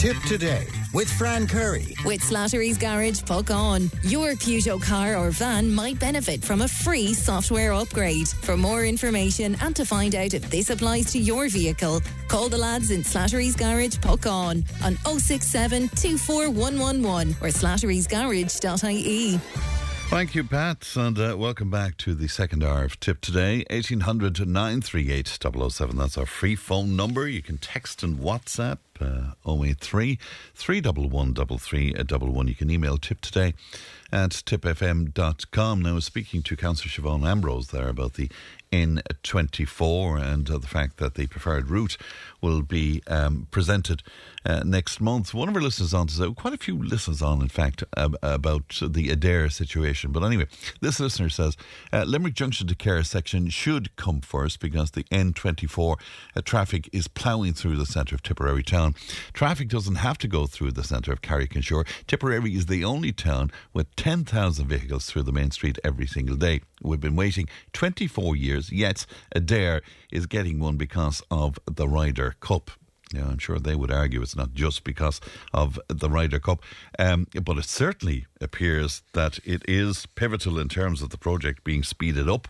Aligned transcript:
Tip 0.00 0.16
today 0.26 0.66
with 0.94 1.12
Fran 1.12 1.46
Curry. 1.46 1.94
With 2.06 2.22
Slattery's 2.22 2.78
Garage, 2.78 3.20
Puckane. 3.20 3.90
Your 4.10 4.30
Peugeot 4.30 4.80
car 4.80 5.14
or 5.14 5.30
van 5.30 5.70
might 5.70 6.00
benefit 6.00 6.42
from 6.42 6.62
a 6.62 6.68
free 6.68 7.12
software 7.12 7.74
upgrade. 7.74 8.26
For 8.26 8.56
more 8.56 8.86
information 8.86 9.58
and 9.60 9.76
to 9.76 9.84
find 9.84 10.14
out 10.14 10.32
if 10.32 10.48
this 10.48 10.70
applies 10.70 11.12
to 11.12 11.18
your 11.18 11.50
vehicle, 11.50 12.00
call 12.28 12.48
the 12.48 12.56
lads 12.56 12.92
in 12.92 13.02
Slattery's 13.02 13.54
Garage, 13.54 13.98
Puckane, 13.98 14.64
on 14.82 14.96
067 15.18 15.90
24111 15.90 17.32
or 17.42 17.48
slatterysgarage.ie. 17.52 19.36
Thank 20.08 20.34
you, 20.34 20.44
Pat, 20.44 20.88
and 20.96 21.18
uh, 21.18 21.36
welcome 21.38 21.70
back 21.70 21.98
to 21.98 22.14
the 22.14 22.26
second 22.26 22.64
hour 22.64 22.84
of 22.84 22.98
Tip 23.00 23.20
Today. 23.20 23.66
1800 23.68 24.48
938 24.48 25.28
007. 25.70 25.98
That's 25.98 26.16
our 26.16 26.24
free 26.24 26.56
phone 26.56 26.96
number. 26.96 27.28
You 27.28 27.42
can 27.42 27.58
text 27.58 28.02
and 28.02 28.16
WhatsApp 28.16 28.78
uh, 29.00 29.32
083 29.46 30.18
311 30.54 31.58
3311. 31.58 32.48
You 32.48 32.54
can 32.54 32.70
email 32.70 32.98
Tip 32.98 33.20
Today 33.20 33.54
at 34.12 34.30
tipfm.com. 34.30 35.82
Now, 35.82 35.90
I 35.90 35.92
was 35.92 36.04
speaking 36.04 36.42
to 36.42 36.56
Councillor 36.56 36.90
Siobhan 36.90 37.26
Ambrose 37.26 37.68
there 37.68 37.88
about 37.88 38.14
the 38.14 38.28
N24 38.72 40.22
and 40.22 40.50
uh, 40.50 40.58
the 40.58 40.66
fact 40.66 40.98
that 40.98 41.14
the 41.14 41.26
preferred 41.26 41.68
route 41.68 41.96
will 42.40 42.62
be 42.62 43.02
um, 43.08 43.48
presented 43.50 44.02
uh, 44.44 44.62
next 44.64 45.00
month. 45.00 45.34
One 45.34 45.48
of 45.48 45.56
our 45.56 45.62
listeners 45.62 45.92
on 45.92 46.06
to 46.06 46.34
quite 46.34 46.54
a 46.54 46.58
few 46.58 46.80
listeners 46.80 47.20
on, 47.20 47.42
in 47.42 47.48
fact, 47.48 47.82
uh, 47.96 48.10
about 48.22 48.80
the 48.80 49.08
Adare 49.08 49.50
situation. 49.50 50.12
But 50.12 50.22
anyway, 50.22 50.46
this 50.80 51.00
listener 51.00 51.28
says 51.28 51.56
uh, 51.92 52.04
Limerick 52.06 52.34
Junction 52.34 52.66
to 52.68 52.74
Cahir 52.74 53.02
section 53.04 53.50
should 53.50 53.94
come 53.96 54.20
first 54.20 54.60
because 54.60 54.92
the 54.92 55.04
N24 55.04 55.98
uh, 56.36 56.40
traffic 56.42 56.88
is 56.92 57.08
ploughing 57.08 57.54
through 57.54 57.76
the 57.76 57.86
centre 57.86 58.14
of 58.14 58.22
Tipperary 58.22 58.62
town. 58.62 58.89
Traffic 59.32 59.68
doesn't 59.68 59.96
have 59.96 60.18
to 60.18 60.28
go 60.28 60.46
through 60.46 60.72
the 60.72 60.84
centre 60.84 61.12
of 61.12 61.22
Carrick-on-Suir. 61.22 61.86
Tipperary 62.06 62.54
is 62.54 62.66
the 62.66 62.84
only 62.84 63.12
town 63.12 63.50
with 63.72 63.94
10,000 63.96 64.66
vehicles 64.66 65.06
through 65.06 65.22
the 65.22 65.32
main 65.32 65.50
street 65.50 65.78
every 65.84 66.06
single 66.06 66.36
day. 66.36 66.60
We've 66.82 67.00
been 67.00 67.16
waiting 67.16 67.48
24 67.72 68.36
years, 68.36 68.72
yet 68.72 69.06
Adare 69.34 69.82
is 70.10 70.26
getting 70.26 70.58
one 70.58 70.76
because 70.76 71.22
of 71.30 71.58
the 71.66 71.88
Ryder 71.88 72.36
Cup. 72.40 72.70
Yeah, 73.12 73.26
I'm 73.26 73.38
sure 73.38 73.58
they 73.58 73.74
would 73.74 73.90
argue 73.90 74.22
it's 74.22 74.36
not 74.36 74.52
just 74.52 74.84
because 74.84 75.20
of 75.52 75.80
the 75.88 76.08
Ryder 76.08 76.38
Cup, 76.38 76.62
um, 76.98 77.26
but 77.42 77.58
it 77.58 77.64
certainly 77.64 78.26
appears 78.40 79.02
that 79.14 79.40
it 79.44 79.62
is 79.66 80.06
pivotal 80.06 80.60
in 80.60 80.68
terms 80.68 81.02
of 81.02 81.10
the 81.10 81.18
project 81.18 81.64
being 81.64 81.82
speeded 81.82 82.28
up 82.28 82.46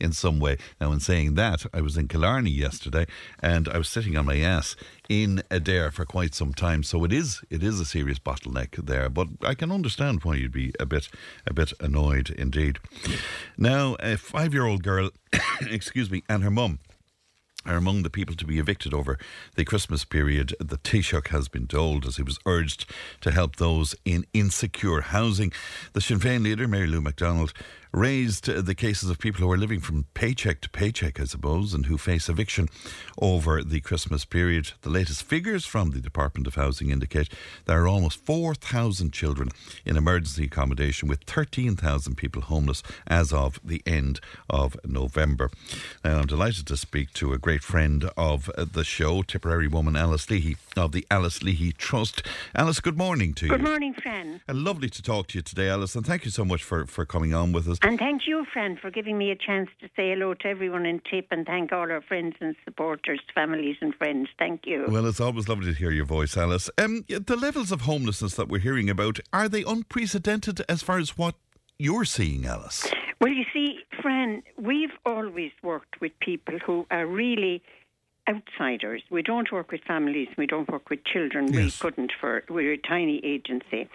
in 0.00 0.12
some 0.12 0.38
way. 0.38 0.56
Now, 0.80 0.92
in 0.92 1.00
saying 1.00 1.34
that, 1.34 1.66
I 1.72 1.80
was 1.80 1.96
in 1.96 2.08
Killarney 2.08 2.50
yesterday 2.50 3.06
and 3.40 3.68
I 3.68 3.78
was 3.78 3.88
sitting 3.88 4.16
on 4.16 4.26
my 4.26 4.38
ass 4.38 4.76
in 5.08 5.42
Adare 5.50 5.92
for 5.92 6.04
quite 6.04 6.34
some 6.34 6.52
time. 6.52 6.82
So 6.82 7.04
it 7.04 7.12
is 7.12 7.42
it 7.50 7.62
is 7.62 7.80
a 7.80 7.84
serious 7.84 8.18
bottleneck 8.18 8.84
there. 8.84 9.08
But 9.08 9.28
I 9.42 9.54
can 9.54 9.72
understand 9.72 10.24
why 10.24 10.34
you'd 10.36 10.52
be 10.52 10.72
a 10.78 10.86
bit 10.86 11.08
a 11.46 11.52
bit 11.52 11.72
annoyed 11.80 12.30
indeed. 12.30 12.78
Now, 13.56 13.96
a 14.00 14.16
five 14.16 14.52
year 14.52 14.66
old 14.66 14.82
girl, 14.82 15.10
excuse 15.62 16.10
me, 16.10 16.22
and 16.28 16.42
her 16.42 16.50
mum 16.50 16.78
are 17.68 17.76
among 17.76 18.02
the 18.02 18.10
people 18.10 18.34
to 18.36 18.46
be 18.46 18.58
evicted 18.58 18.94
over 18.94 19.18
the 19.54 19.64
Christmas 19.64 20.04
period. 20.04 20.54
The 20.58 20.78
Taoiseach 20.78 21.28
has 21.28 21.48
been 21.48 21.66
told 21.66 22.06
as 22.06 22.16
he 22.16 22.22
was 22.22 22.38
urged 22.46 22.86
to 23.20 23.30
help 23.30 23.56
those 23.56 23.94
in 24.04 24.26
insecure 24.32 25.02
housing. 25.02 25.52
The 25.92 26.00
Sinn 26.00 26.18
Féin 26.18 26.42
leader, 26.42 26.66
Mary 26.66 26.86
Lou 26.86 27.00
McDonald, 27.00 27.52
raised 27.90 28.44
the 28.44 28.74
cases 28.74 29.08
of 29.08 29.18
people 29.18 29.40
who 29.40 29.50
are 29.50 29.56
living 29.56 29.80
from 29.80 30.04
paycheck 30.12 30.60
to 30.60 30.68
paycheck, 30.68 31.18
I 31.18 31.24
suppose, 31.24 31.72
and 31.72 31.86
who 31.86 31.96
face 31.96 32.28
eviction 32.28 32.68
over 33.18 33.62
the 33.62 33.80
Christmas 33.80 34.26
period. 34.26 34.72
The 34.82 34.90
latest 34.90 35.22
figures 35.22 35.64
from 35.64 35.90
the 35.90 36.00
Department 36.00 36.46
of 36.46 36.54
Housing 36.56 36.90
indicate 36.90 37.32
there 37.64 37.82
are 37.82 37.88
almost 37.88 38.24
4,000 38.26 39.10
children 39.12 39.48
in 39.86 39.96
emergency 39.96 40.44
accommodation, 40.44 41.08
with 41.08 41.24
13,000 41.24 42.14
people 42.14 42.42
homeless 42.42 42.82
as 43.06 43.32
of 43.32 43.58
the 43.64 43.82
end 43.86 44.20
of 44.50 44.76
November. 44.84 45.50
Now, 46.04 46.18
I'm 46.18 46.26
delighted 46.26 46.66
to 46.66 46.76
speak 46.76 47.14
to 47.14 47.32
a 47.32 47.38
great 47.38 47.57
Fran 47.62 48.02
of 48.16 48.50
the 48.56 48.84
show, 48.84 49.22
Tipperary 49.22 49.68
woman 49.68 49.96
Alice 49.96 50.30
Leahy 50.30 50.56
of 50.76 50.92
the 50.92 51.06
Alice 51.10 51.42
Leahy 51.42 51.72
Trust. 51.72 52.22
Alice, 52.54 52.80
good 52.80 52.96
morning 52.96 53.34
to 53.34 53.46
you. 53.46 53.52
Good 53.52 53.62
morning, 53.62 53.94
Fran. 53.94 54.40
And 54.46 54.58
lovely 54.64 54.88
to 54.90 55.02
talk 55.02 55.28
to 55.28 55.38
you 55.38 55.42
today, 55.42 55.68
Alice, 55.68 55.94
and 55.94 56.06
thank 56.06 56.24
you 56.24 56.30
so 56.30 56.44
much 56.44 56.62
for, 56.62 56.86
for 56.86 57.04
coming 57.04 57.34
on 57.34 57.52
with 57.52 57.68
us. 57.68 57.78
And 57.82 57.98
thank 57.98 58.26
you, 58.26 58.44
friend, 58.52 58.78
for 58.78 58.90
giving 58.90 59.18
me 59.18 59.30
a 59.30 59.36
chance 59.36 59.70
to 59.80 59.86
say 59.96 60.10
hello 60.10 60.34
to 60.34 60.46
everyone 60.46 60.86
in 60.86 61.00
Tip 61.10 61.28
and 61.30 61.46
thank 61.46 61.72
all 61.72 61.90
our 61.90 62.02
friends 62.02 62.36
and 62.40 62.54
supporters, 62.64 63.20
families 63.34 63.76
and 63.80 63.94
friends. 63.94 64.28
Thank 64.38 64.66
you. 64.66 64.86
Well, 64.88 65.06
it's 65.06 65.20
always 65.20 65.48
lovely 65.48 65.72
to 65.72 65.78
hear 65.78 65.90
your 65.90 66.04
voice, 66.04 66.36
Alice. 66.36 66.70
Um, 66.78 67.04
the 67.08 67.36
levels 67.36 67.72
of 67.72 67.82
homelessness 67.82 68.34
that 68.34 68.48
we're 68.48 68.60
hearing 68.60 68.90
about, 68.90 69.18
are 69.32 69.48
they 69.48 69.62
unprecedented 69.64 70.62
as 70.68 70.82
far 70.82 70.98
as 70.98 71.16
what 71.16 71.34
you're 71.78 72.04
seeing, 72.04 72.44
Alice? 72.44 72.90
Well, 73.20 73.32
you 73.32 73.44
see, 73.52 73.80
Fran, 74.02 74.42
we've 74.56 74.96
always 75.06 75.52
worked 75.62 76.00
with 76.00 76.12
people 76.20 76.58
who 76.64 76.86
are 76.90 77.06
really 77.06 77.62
outsiders. 78.28 79.02
We 79.10 79.22
don't 79.22 79.50
work 79.50 79.72
with 79.72 79.82
families. 79.82 80.28
We 80.36 80.46
don't 80.46 80.68
work 80.70 80.90
with 80.90 81.04
children. 81.04 81.52
Yes. 81.52 81.54
We 81.54 81.70
couldn't 81.70 82.12
for 82.20 82.44
we're 82.48 82.74
a 82.74 82.78
tiny 82.78 83.20
agency, 83.24 83.88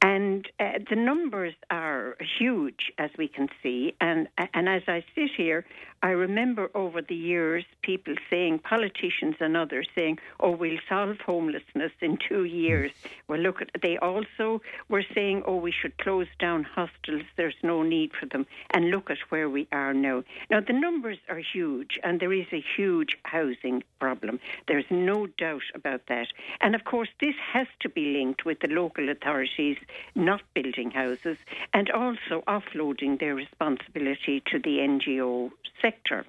and 0.00 0.48
uh, 0.60 0.78
the 0.88 0.96
numbers 0.96 1.54
are 1.70 2.16
huge 2.38 2.92
as 2.98 3.10
we 3.18 3.28
can 3.28 3.48
see. 3.62 3.94
And 4.00 4.28
and 4.54 4.68
as 4.68 4.82
I 4.86 5.04
sit 5.14 5.30
here, 5.36 5.66
I 6.02 6.10
remember 6.10 6.70
over 6.74 7.02
the 7.02 7.14
years 7.14 7.64
people 7.82 8.14
saying, 8.30 8.60
politicians 8.60 9.36
and 9.40 9.56
others 9.56 9.88
saying, 9.94 10.18
"Oh, 10.38 10.50
we'll 10.50 10.78
solve 10.88 11.18
homelessness 11.26 11.92
in 12.00 12.16
two 12.28 12.44
years." 12.44 12.92
Well, 13.28 13.40
look, 13.40 13.60
at, 13.60 13.70
they 13.82 13.98
also 13.98 14.62
were 14.88 15.04
saying, 15.14 15.42
"Oh, 15.46 15.56
we 15.56 15.72
should 15.72 15.98
close 15.98 16.28
down 16.38 16.64
hostels. 16.64 17.22
There's 17.36 17.60
no 17.62 17.82
need 17.82 18.12
for 18.18 18.26
them." 18.26 18.46
And 18.70 18.90
look 18.90 19.10
at 19.10 19.18
where 19.30 19.50
we 19.50 19.66
are 19.72 19.92
now. 19.92 20.22
Now 20.50 20.60
the 20.60 20.72
numbers 20.72 21.18
are 21.28 21.42
huge, 21.52 21.98
and 22.02 22.20
there 22.20 22.32
is 22.32 22.46
a 22.52 22.64
huge 22.76 23.16
housing 23.24 23.79
problem. 23.98 24.40
There's 24.68 24.90
no 24.90 25.26
doubt 25.26 25.62
about 25.74 26.02
that. 26.08 26.28
And 26.60 26.74
of 26.74 26.84
course, 26.84 27.08
this 27.20 27.34
has 27.52 27.66
to 27.80 27.88
be 27.88 28.12
linked 28.12 28.44
with 28.44 28.60
the 28.60 28.68
local 28.68 29.08
authorities 29.08 29.76
not 30.14 30.42
building 30.54 30.90
houses 30.90 31.38
and 31.72 31.90
also 31.90 32.42
offloading 32.46 33.20
their 33.20 33.34
responsibility 33.34 34.42
to 34.46 34.58
the 34.58 34.78
NGO 34.78 35.50
sector. 35.80 36.26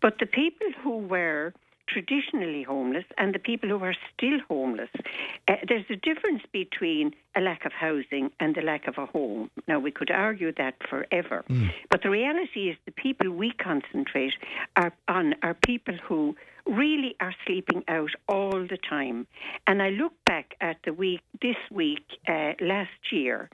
But 0.00 0.18
the 0.18 0.26
people 0.26 0.68
who 0.82 0.98
were 0.98 1.52
traditionally 1.92 2.62
homeless 2.62 3.04
and 3.18 3.34
the 3.34 3.38
people 3.38 3.68
who 3.68 3.82
are 3.82 3.96
still 4.14 4.38
homeless. 4.48 4.90
Uh, 5.48 5.56
there's 5.68 5.84
a 5.90 5.96
difference 5.96 6.42
between 6.52 7.12
a 7.36 7.40
lack 7.40 7.64
of 7.64 7.72
housing 7.72 8.30
and 8.38 8.54
the 8.54 8.62
lack 8.62 8.86
of 8.86 8.98
a 8.98 9.06
home. 9.06 9.50
Now, 9.66 9.78
we 9.78 9.90
could 9.90 10.10
argue 10.10 10.52
that 10.56 10.74
forever, 10.88 11.44
mm. 11.48 11.70
but 11.90 12.02
the 12.02 12.10
reality 12.10 12.70
is 12.70 12.76
the 12.86 12.92
people 12.92 13.30
we 13.30 13.52
concentrate 13.52 14.34
are 14.76 14.92
on 15.08 15.34
are 15.42 15.54
people 15.54 15.96
who 16.06 16.36
really 16.66 17.16
are 17.20 17.34
sleeping 17.46 17.82
out 17.88 18.10
all 18.28 18.66
the 18.66 18.78
time. 18.88 19.26
And 19.66 19.82
I 19.82 19.90
look 19.90 20.12
back 20.26 20.54
at 20.60 20.76
the 20.84 20.92
week, 20.92 21.20
this 21.42 21.56
week, 21.70 22.04
uh, 22.28 22.52
last 22.60 23.12
year, 23.12 23.50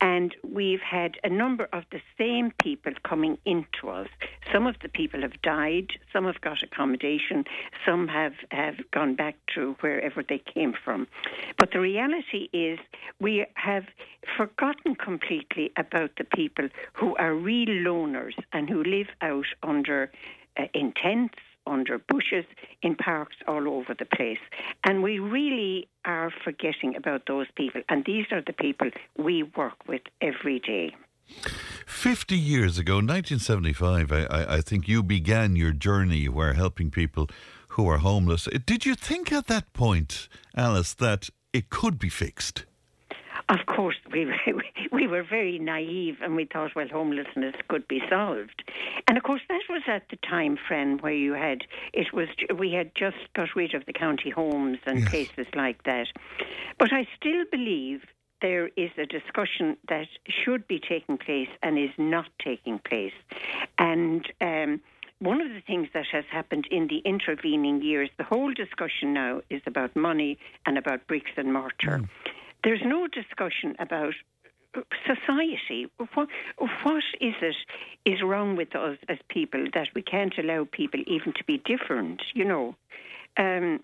and 0.00 0.34
we've 0.48 0.80
had 0.80 1.16
a 1.24 1.28
number 1.28 1.68
of 1.72 1.84
the 1.90 2.00
same 2.18 2.52
people 2.62 2.92
coming 3.04 3.38
into 3.44 3.88
us. 3.88 4.08
Some 4.52 4.66
of 4.66 4.76
the 4.82 4.88
people 4.88 5.22
have 5.22 5.40
died, 5.42 5.88
some 6.12 6.24
have 6.24 6.40
got 6.40 6.62
accommodation, 6.62 7.44
some 7.86 8.08
have, 8.08 8.34
have 8.50 8.76
gone 8.90 9.14
back 9.14 9.36
to 9.54 9.76
wherever 9.80 10.22
they 10.22 10.38
came 10.38 10.74
from. 10.84 11.06
But 11.58 11.72
the 11.72 11.80
reality 11.80 12.48
is, 12.52 12.78
we 13.20 13.46
have 13.54 13.84
forgotten 14.36 14.94
completely 14.94 15.72
about 15.76 16.10
the 16.16 16.24
people 16.24 16.68
who 16.92 17.16
are 17.16 17.34
real 17.34 17.68
loners 17.68 18.34
and 18.52 18.68
who 18.68 18.82
live 18.82 19.08
out 19.20 19.46
under 19.62 20.10
uh, 20.56 20.64
in 20.74 20.92
tents 20.92 21.38
under 21.66 21.98
bushes, 21.98 22.44
in 22.82 22.94
parks 22.96 23.36
all 23.46 23.68
over 23.68 23.94
the 23.98 24.04
place. 24.04 24.38
And 24.84 25.02
we 25.02 25.18
really 25.18 25.88
are 26.04 26.32
forgetting 26.44 26.96
about 26.96 27.22
those 27.26 27.46
people. 27.54 27.82
And 27.88 28.04
these 28.04 28.26
are 28.32 28.42
the 28.42 28.52
people 28.52 28.90
we 29.16 29.42
work 29.42 29.86
with 29.86 30.02
every 30.20 30.58
day. 30.60 30.94
50 31.86 32.36
years 32.36 32.78
ago, 32.78 32.94
1975, 32.94 34.12
I, 34.12 34.26
I, 34.56 34.60
think 34.60 34.88
you 34.88 35.02
began 35.02 35.54
your 35.54 35.72
journey 35.72 36.28
where 36.28 36.54
helping 36.54 36.90
people 36.90 37.28
who 37.70 37.88
are 37.88 37.98
homeless. 37.98 38.48
Did 38.66 38.84
you 38.84 38.94
think 38.94 39.32
at 39.32 39.46
that 39.46 39.72
point, 39.72 40.28
Alice, 40.56 40.92
that 40.94 41.30
it 41.52 41.70
could 41.70 41.98
be 41.98 42.08
fixed? 42.08 42.64
Of 43.50 43.66
course, 43.66 43.96
we 44.12 44.32
we 44.92 45.08
were 45.08 45.24
very 45.24 45.58
naive 45.58 46.18
and 46.22 46.36
we 46.36 46.44
thought, 46.44 46.76
well, 46.76 46.86
homelessness 46.86 47.56
could 47.68 47.86
be 47.88 48.00
solved. 48.08 48.62
And 49.08 49.18
of 49.18 49.24
course, 49.24 49.42
that 49.48 49.62
was 49.68 49.82
at 49.88 50.08
the 50.08 50.16
time, 50.16 50.56
Fran, 50.68 50.98
where 50.98 51.12
you 51.12 51.32
had 51.32 51.64
it 51.92 52.12
was 52.12 52.28
we 52.56 52.72
had 52.72 52.94
just 52.94 53.16
got 53.34 53.48
rid 53.56 53.74
of 53.74 53.84
the 53.86 53.92
county 53.92 54.30
homes 54.30 54.78
and 54.86 55.00
yes. 55.00 55.08
places 55.10 55.46
like 55.54 55.82
that. 55.82 56.06
But 56.78 56.92
I 56.92 57.08
still 57.16 57.44
believe 57.50 58.02
there 58.40 58.68
is 58.76 58.90
a 58.96 59.04
discussion 59.04 59.76
that 59.88 60.06
should 60.28 60.68
be 60.68 60.78
taking 60.78 61.18
place 61.18 61.50
and 61.62 61.76
is 61.76 61.90
not 61.98 62.26
taking 62.42 62.78
place, 62.78 63.18
and. 63.78 64.24
Um, 64.40 64.80
one 65.22 65.42
of 65.42 65.50
the 65.50 65.60
things 65.60 65.86
that 65.92 66.06
has 66.12 66.24
happened 66.32 66.66
in 66.70 66.86
the 66.86 67.00
intervening 67.04 67.82
years, 67.82 68.08
the 68.16 68.24
whole 68.24 68.54
discussion 68.54 69.12
now 69.12 69.42
is 69.50 69.60
about 69.66 69.94
money 69.94 70.38
and 70.64 70.78
about 70.78 71.06
bricks 71.06 71.32
and 71.36 71.52
mortar. 71.52 71.98
Mm. 71.98 72.08
There's 72.64 72.82
no 72.84 73.06
discussion 73.06 73.74
about 73.78 74.14
society. 75.06 75.86
What, 76.14 76.28
what 76.82 77.04
is 77.20 77.34
it 77.42 77.56
is 78.04 78.22
wrong 78.22 78.56
with 78.56 78.74
us 78.76 78.98
as 79.08 79.18
people 79.28 79.66
that 79.74 79.88
we 79.94 80.02
can't 80.02 80.36
allow 80.38 80.66
people 80.70 81.00
even 81.06 81.32
to 81.34 81.44
be 81.44 81.58
different? 81.58 82.22
You 82.34 82.44
know, 82.44 82.76
um, 83.36 83.80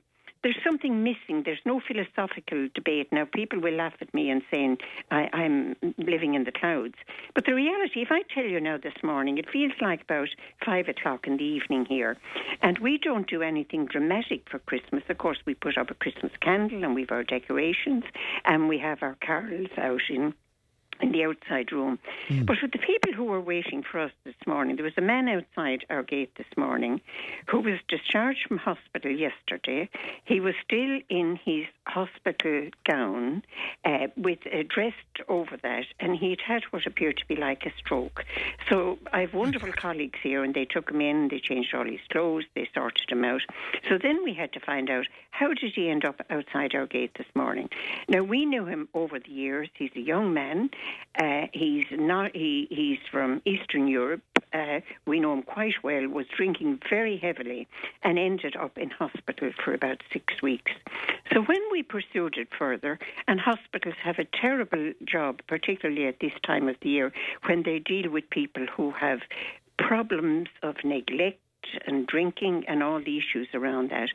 there's 0.46 0.62
something 0.62 1.02
missing. 1.02 1.42
There's 1.44 1.58
no 1.64 1.80
philosophical 1.80 2.68
debate. 2.72 3.08
Now, 3.10 3.24
people 3.24 3.60
will 3.60 3.74
laugh 3.74 3.94
at 4.00 4.14
me 4.14 4.30
and 4.30 4.42
saying 4.48 4.78
I, 5.10 5.28
I'm 5.32 5.74
living 5.98 6.34
in 6.34 6.44
the 6.44 6.52
clouds. 6.52 6.94
But 7.34 7.46
the 7.46 7.54
reality, 7.54 8.00
if 8.00 8.12
I 8.12 8.22
tell 8.32 8.44
you 8.44 8.60
now 8.60 8.76
this 8.80 8.94
morning, 9.02 9.38
it 9.38 9.50
feels 9.50 9.72
like 9.80 10.02
about 10.02 10.28
five 10.64 10.86
o'clock 10.86 11.26
in 11.26 11.36
the 11.36 11.42
evening 11.42 11.84
here, 11.84 12.16
and 12.62 12.78
we 12.78 12.96
don't 12.96 13.28
do 13.28 13.42
anything 13.42 13.86
dramatic 13.86 14.48
for 14.48 14.60
Christmas. 14.60 15.02
Of 15.08 15.18
course, 15.18 15.38
we 15.46 15.54
put 15.54 15.76
up 15.76 15.90
a 15.90 15.94
Christmas 15.94 16.30
candle 16.40 16.84
and 16.84 16.94
we've 16.94 17.10
our 17.10 17.24
decorations 17.24 18.04
and 18.44 18.68
we 18.68 18.78
have 18.78 19.02
our 19.02 19.16
carols 19.16 19.70
out 19.76 20.02
in 20.08 20.32
in 21.00 21.12
the 21.12 21.24
outside 21.24 21.72
room. 21.72 21.98
Mm. 22.28 22.46
But 22.46 22.58
for 22.58 22.66
the 22.66 22.78
people 22.78 23.12
who 23.14 23.24
were 23.24 23.40
waiting 23.40 23.82
for 23.82 24.00
us 24.00 24.12
this 24.24 24.34
morning, 24.46 24.76
there 24.76 24.84
was 24.84 24.94
a 24.96 25.02
man 25.02 25.28
outside 25.28 25.84
our 25.90 26.02
gate 26.02 26.32
this 26.36 26.46
morning 26.56 27.00
who 27.46 27.60
was 27.60 27.78
discharged 27.88 28.46
from 28.48 28.58
hospital 28.58 29.10
yesterday. 29.10 29.88
He 30.24 30.40
was 30.40 30.54
still 30.64 31.00
in 31.08 31.38
his 31.44 31.66
hospital 31.86 32.70
gown 32.84 33.42
uh, 33.84 34.08
with 34.16 34.38
uh, 34.46 34.62
dressed 34.68 34.96
over 35.28 35.56
that, 35.62 35.84
and 36.00 36.16
he'd 36.16 36.40
had 36.40 36.62
what 36.70 36.86
appeared 36.86 37.16
to 37.18 37.26
be 37.26 37.36
like 37.36 37.64
a 37.66 37.72
stroke. 37.78 38.24
So 38.68 38.98
I 39.12 39.20
have 39.20 39.34
wonderful 39.34 39.72
colleagues 39.72 40.18
here, 40.22 40.42
and 40.44 40.54
they 40.54 40.64
took 40.64 40.90
him 40.90 41.00
in, 41.00 41.28
they 41.28 41.40
changed 41.40 41.74
all 41.74 41.84
his 41.84 42.00
clothes, 42.10 42.44
they 42.54 42.68
sorted 42.74 43.10
him 43.10 43.24
out. 43.24 43.42
So 43.88 43.98
then 43.98 44.22
we 44.24 44.34
had 44.34 44.52
to 44.54 44.60
find 44.60 44.90
out 44.90 45.06
how 45.30 45.48
did 45.48 45.72
he 45.74 45.88
end 45.88 46.04
up 46.04 46.20
outside 46.30 46.74
our 46.74 46.86
gate 46.86 47.12
this 47.16 47.26
morning. 47.34 47.68
Now 48.08 48.22
we 48.22 48.44
knew 48.44 48.64
him 48.64 48.88
over 48.94 49.18
the 49.18 49.30
years. 49.30 49.68
He's 49.74 49.90
a 49.94 50.00
young 50.00 50.32
man. 50.32 50.70
Uh, 51.18 51.46
he's 51.52 51.86
not. 51.92 52.34
He, 52.34 52.66
he's 52.70 52.98
from 53.10 53.42
Eastern 53.44 53.88
Europe. 53.88 54.22
Uh, 54.52 54.80
we 55.06 55.20
know 55.20 55.32
him 55.32 55.42
quite 55.42 55.74
well. 55.82 56.06
Was 56.08 56.26
drinking 56.36 56.80
very 56.88 57.16
heavily 57.16 57.66
and 58.02 58.18
ended 58.18 58.56
up 58.56 58.76
in 58.78 58.90
hospital 58.90 59.50
for 59.64 59.74
about 59.74 60.02
six 60.12 60.42
weeks. 60.42 60.72
So 61.32 61.40
when 61.42 61.60
we 61.72 61.82
pursued 61.82 62.36
it 62.36 62.48
further, 62.58 62.98
and 63.26 63.40
hospitals 63.40 63.96
have 64.02 64.18
a 64.18 64.24
terrible 64.24 64.92
job, 65.04 65.40
particularly 65.48 66.06
at 66.06 66.20
this 66.20 66.32
time 66.44 66.68
of 66.68 66.76
the 66.80 66.88
year, 66.88 67.12
when 67.46 67.62
they 67.64 67.78
deal 67.78 68.10
with 68.10 68.28
people 68.30 68.66
who 68.74 68.90
have 68.92 69.20
problems 69.78 70.48
of 70.62 70.76
neglect 70.84 71.40
and 71.86 72.06
drinking 72.06 72.64
and 72.68 72.82
all 72.82 73.00
the 73.00 73.18
issues 73.18 73.48
around 73.54 73.90
that. 73.90 74.08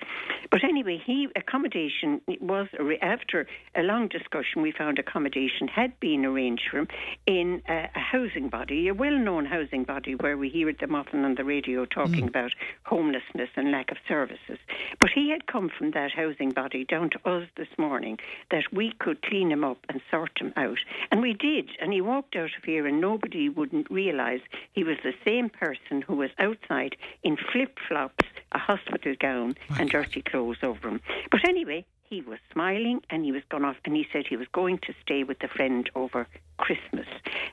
But 0.49 0.63
anyway, 0.63 1.01
he 1.03 1.27
accommodation 1.35 2.21
was 2.39 2.67
after 3.01 3.47
a 3.75 3.83
long 3.83 4.07
discussion. 4.07 4.61
We 4.61 4.71
found 4.71 4.99
accommodation 4.99 5.67
had 5.67 5.99
been 5.99 6.25
arranged 6.25 6.63
for 6.69 6.79
him 6.79 6.87
in 7.25 7.61
a, 7.67 7.89
a 7.95 7.99
housing 7.99 8.49
body, 8.49 8.87
a 8.87 8.93
well-known 8.93 9.45
housing 9.45 9.83
body, 9.83 10.15
where 10.15 10.37
we 10.37 10.49
hear 10.49 10.71
them 10.73 10.95
often 10.95 11.25
on 11.25 11.35
the 11.35 11.43
radio 11.43 11.85
talking 11.85 12.25
mm. 12.25 12.29
about 12.29 12.51
homelessness 12.85 13.49
and 13.55 13.71
lack 13.71 13.91
of 13.91 13.97
services. 14.07 14.57
But 14.99 15.11
he 15.11 15.29
had 15.29 15.47
come 15.47 15.69
from 15.69 15.91
that 15.91 16.11
housing 16.11 16.51
body 16.51 16.85
down 16.85 17.09
to 17.11 17.29
us 17.29 17.47
this 17.57 17.67
morning 17.77 18.19
that 18.49 18.71
we 18.71 18.93
could 18.99 19.21
clean 19.21 19.51
him 19.51 19.63
up 19.63 19.85
and 19.89 20.01
sort 20.09 20.39
him 20.39 20.53
out, 20.55 20.79
and 21.11 21.21
we 21.21 21.33
did. 21.33 21.69
And 21.81 21.93
he 21.93 22.01
walked 22.01 22.35
out 22.35 22.51
of 22.57 22.63
here, 22.63 22.85
and 22.87 23.01
nobody 23.01 23.49
wouldn't 23.49 23.89
realise 23.89 24.41
he 24.73 24.83
was 24.83 24.97
the 25.03 25.13
same 25.25 25.49
person 25.49 26.01
who 26.01 26.15
was 26.15 26.29
outside 26.39 26.95
in 27.23 27.37
flip 27.51 27.77
flops, 27.87 28.25
a 28.51 28.59
hospital 28.59 29.15
gown, 29.19 29.55
and 29.79 29.89
dirty 29.89 30.21
clothes 30.21 30.57
over 30.63 30.89
him. 30.89 31.01
But 31.29 31.47
anyway, 31.47 31.85
he 32.03 32.21
was 32.21 32.39
smiling 32.51 33.01
and 33.09 33.23
he 33.23 33.31
was 33.31 33.43
gone 33.49 33.63
off 33.65 33.77
and 33.85 33.95
he 33.95 34.05
said 34.11 34.25
he 34.27 34.35
was 34.35 34.47
going 34.51 34.79
to 34.79 34.93
stay 35.01 35.23
with 35.23 35.41
a 35.43 35.47
friend 35.47 35.89
over 35.95 36.27
Christmas. 36.57 37.07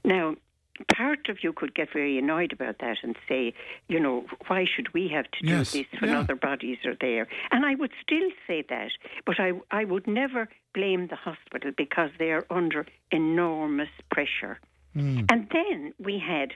Now, 0.04 0.34
part 0.94 1.28
of 1.28 1.42
you 1.42 1.52
could 1.52 1.74
get 1.74 1.92
very 1.92 2.18
annoyed 2.18 2.52
about 2.52 2.78
that 2.80 2.98
and 3.02 3.16
say, 3.28 3.54
you 3.88 4.00
know, 4.00 4.24
why 4.46 4.64
should 4.64 4.92
we 4.92 5.08
have 5.08 5.30
to 5.30 5.46
do 5.46 5.48
yes, 5.58 5.72
this 5.72 5.86
when 6.00 6.10
yeah. 6.10 6.20
other 6.20 6.34
bodies 6.34 6.78
are 6.84 6.96
there? 7.00 7.28
And 7.50 7.64
I 7.64 7.74
would 7.74 7.92
still 8.02 8.30
say 8.46 8.64
that, 8.68 8.90
but 9.24 9.40
I, 9.40 9.52
I 9.70 9.84
would 9.84 10.06
never 10.06 10.48
blame 10.74 11.08
the 11.08 11.16
hospital 11.16 11.72
because 11.76 12.10
they 12.18 12.30
are 12.30 12.46
under 12.50 12.86
enormous 13.10 13.88
pressure. 14.10 14.58
Mm. 14.96 15.30
And 15.30 15.48
then 15.52 15.94
we 15.98 16.18
had 16.18 16.52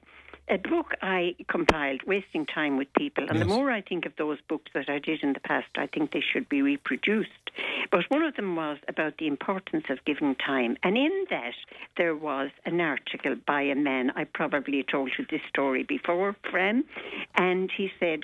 a 0.49 0.59
book 0.59 0.95
I 1.01 1.35
compiled, 1.49 2.03
Wasting 2.07 2.47
Time 2.47 2.77
with 2.77 2.93
People. 2.95 3.25
And 3.29 3.39
yes. 3.39 3.47
the 3.47 3.55
more 3.55 3.71
I 3.71 3.81
think 3.81 4.07
of 4.07 4.13
those 4.19 4.39
books 4.49 4.71
that 4.75 4.89
I 4.89 4.99
did 4.99 5.23
in 5.23 5.33
the 5.33 5.41
past, 5.41 5.69
I 5.77 5.87
think 5.87 6.13
they 6.13 6.21
should 6.21 6.49
be 6.49 6.63
reproduced. 6.63 7.31
But 7.91 8.05
one 8.09 8.23
of 8.23 8.35
them 8.35 8.57
was 8.57 8.79
about 8.89 9.19
the 9.19 9.29
importance 9.29 9.85
of 9.89 10.05
giving 10.05 10.35
time. 10.35 10.77
And 10.83 10.97
in 10.97 11.27
that, 11.31 11.55
there 11.97 12.17
was 12.17 12.51
an 12.65 12.81
article 12.81 13.37
by 13.47 13.63
a 13.63 13.75
man. 13.75 14.11
I 14.17 14.25
probably 14.25 14.83
told 14.83 15.13
you 15.19 15.25
this 15.31 15.43
story 15.49 15.85
before, 15.85 16.37
Fran. 16.51 16.85
And 17.37 17.71
he 17.75 17.91
said, 18.01 18.21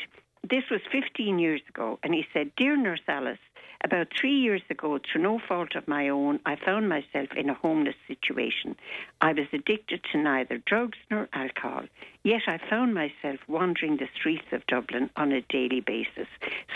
this 0.48 0.64
was 0.70 0.80
15 0.90 1.38
years 1.38 1.60
ago. 1.68 1.98
And 2.02 2.14
he 2.14 2.24
said, 2.32 2.50
Dear 2.56 2.76
Nurse 2.76 3.00
Alice, 3.06 3.38
about 3.84 4.08
three 4.18 4.34
years 4.34 4.62
ago, 4.70 4.98
through 4.98 5.22
no 5.22 5.40
fault 5.46 5.76
of 5.76 5.86
my 5.86 6.08
own, 6.08 6.40
I 6.44 6.56
found 6.56 6.88
myself 6.88 7.28
in 7.36 7.48
a 7.48 7.54
homeless 7.54 7.94
situation. 8.06 8.76
I 9.20 9.32
was 9.32 9.46
addicted 9.52 10.00
to 10.12 10.18
neither 10.18 10.58
drugs 10.66 10.98
nor 11.10 11.28
alcohol. 11.32 11.84
Yet 12.24 12.42
I 12.48 12.58
found 12.58 12.94
myself 12.94 13.38
wandering 13.46 13.96
the 13.96 14.08
streets 14.14 14.52
of 14.52 14.66
Dublin 14.66 15.08
on 15.16 15.30
a 15.30 15.40
daily 15.42 15.80
basis, 15.80 16.26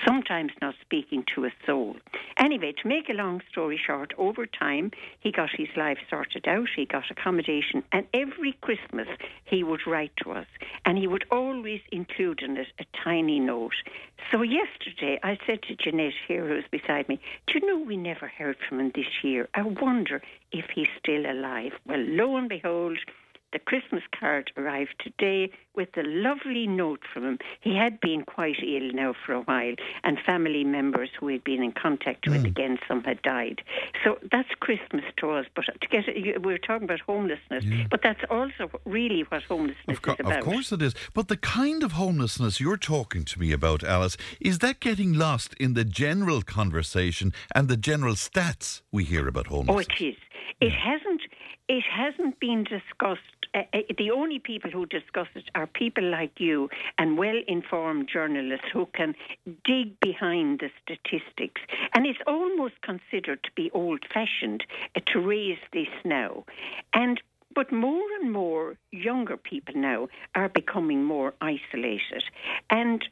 sometimes 0.07 0.53
not 0.61 0.77
speaking 0.81 1.25
to 1.35 1.45
a 1.45 1.53
soul. 1.67 1.97
Anyway, 2.39 2.73
to 2.73 2.89
make 2.89 3.09
a 3.09 3.15
long 3.15 3.43
story 3.51 3.77
short, 3.77 4.13
over 4.19 4.47
time, 4.47 4.93
he 5.21 5.33
got 5.33 5.51
his 5.51 5.69
life 5.77 5.99
sorted 6.09 6.47
out, 6.47 6.69
he 6.75 6.87
got 6.87 7.11
accommodation, 7.11 7.83
and 7.93 8.07
every 8.15 8.53
Christmas 8.61 9.09
he 9.45 9.65
would 9.65 9.87
write 9.87 10.13
to 10.23 10.31
us, 10.31 10.47
and 10.85 10.97
he 10.97 11.09
would 11.09 11.25
always 11.31 11.81
include 11.91 12.41
in 12.41 12.57
it 12.57 12.69
a 12.79 12.85
tiny 13.05 13.41
note. 13.41 13.75
So 14.31 14.43
yesterday 14.43 15.19
I 15.23 15.39
said 15.47 15.63
to 15.63 15.75
Jeanette 15.75 16.15
here, 16.29 16.47
who's 16.47 16.65
beside 16.71 17.09
me, 17.09 17.21
Do 17.47 17.59
you 17.59 17.67
know 17.67 17.85
we 17.85 17.97
never 17.97 18.29
heard 18.29 18.57
from 18.69 18.81
him 18.81 18.93
this 18.95 19.23
year? 19.23 19.49
I 19.55 19.63
wonder 19.63 20.23
if 20.53 20.67
he's 20.75 20.89
still 20.99 21.27
alive. 21.31 21.73
Well, 21.87 22.01
lo 22.01 22.37
and 22.37 22.49
behold, 22.49 22.99
the 23.53 23.59
Christmas 23.59 24.03
card 24.19 24.51
arrived 24.57 24.95
today 24.99 25.51
with 25.75 25.89
a 25.97 26.03
lovely 26.03 26.67
note 26.67 27.01
from 27.13 27.25
him. 27.25 27.39
He 27.61 27.77
had 27.77 28.01
been 28.01 28.25
quite 28.25 28.57
ill 28.63 28.93
now 28.93 29.15
for 29.25 29.33
a 29.33 29.41
while, 29.43 29.75
and 30.05 30.19
family 30.19 30.65
members 30.65 31.11
who 31.19 31.29
he'd 31.29 31.45
been 31.45 31.63
in 31.63 31.73
contact 31.73 32.29
with, 32.29 32.43
mm. 32.43 32.47
again, 32.47 32.79
some 32.87 33.03
had 33.05 33.23
died. 33.23 33.63
So 34.05 34.19
that's 34.31 34.49
Christmas 34.61 35.05
to 35.19 35.31
us. 35.31 35.47
But 35.55 35.67
to 35.81 35.89
get 35.89 36.43
we 36.43 36.55
are 36.55 36.59
talking 36.59 36.85
about 36.85 37.01
homelessness, 37.01 37.65
yeah. 37.65 37.87
but 37.91 38.01
that's 38.03 38.23
also 38.31 38.71
really 38.85 39.25
what 39.29 39.43
homelessness 39.45 39.99
co- 39.99 40.13
is 40.13 40.21
about. 40.21 40.39
Of 40.39 40.45
course 40.45 40.73
it 40.73 40.83
is. 40.83 40.95
But 41.15 41.29
the 41.29 41.37
kind 41.37 41.83
of 41.83 41.93
homelessness 41.93 42.61
you're 42.61 42.77
talking 42.77 43.25
to 43.25 43.41
me 43.41 43.53
about, 43.53 43.83
Alice, 43.83 44.17
is 44.41 44.59
that 44.59 44.81
getting 44.81 45.13
lost 45.13 45.55
in 45.55 45.75
the 45.75 45.85
general 45.85 46.43
conversation 46.43 47.33
and 47.55 47.69
the 47.69 47.77
general 47.77 48.15
stats 48.15 48.83
we 48.91 49.05
hear 49.05 49.29
about 49.29 49.47
homelessness? 49.47 49.87
Oh, 49.91 50.05
it 50.05 50.05
is. 50.05 50.17
It 50.61 50.73
hasn't. 50.73 51.23
It 51.69 51.85
hasn't 51.91 52.39
been 52.41 52.65
discussed 52.65 53.42
uh, 53.55 53.63
uh, 53.75 53.79
the 53.99 54.11
only 54.11 54.39
people 54.39 54.71
who 54.71 54.87
discuss 54.87 55.29
it 55.35 55.45
are 55.55 55.67
people 55.67 56.05
like 56.05 56.39
you 56.39 56.69
and 56.99 57.19
well 57.19 57.41
informed 57.47 58.09
journalists 58.09 58.67
who 58.73 58.87
can 58.95 59.15
dig 59.65 59.99
behind 60.01 60.61
the 60.61 60.71
statistics. 60.83 61.61
And 61.95 62.07
it's 62.07 62.19
almost 62.27 62.81
considered 62.83 63.43
to 63.45 63.51
be 63.55 63.71
old 63.73 64.05
fashioned 64.13 64.65
uh, 64.97 65.01
to 65.13 65.21
raise 65.21 65.59
this 65.73 65.89
now. 66.05 66.45
And 66.93 67.21
but 67.55 67.71
more 67.71 68.03
and 68.21 68.33
more 68.33 68.77
younger 68.93 69.37
people 69.37 69.75
now 69.77 70.09
are 70.35 70.49
becoming 70.49 71.05
more 71.05 71.35
isolated. 71.43 72.25
And 72.71 73.07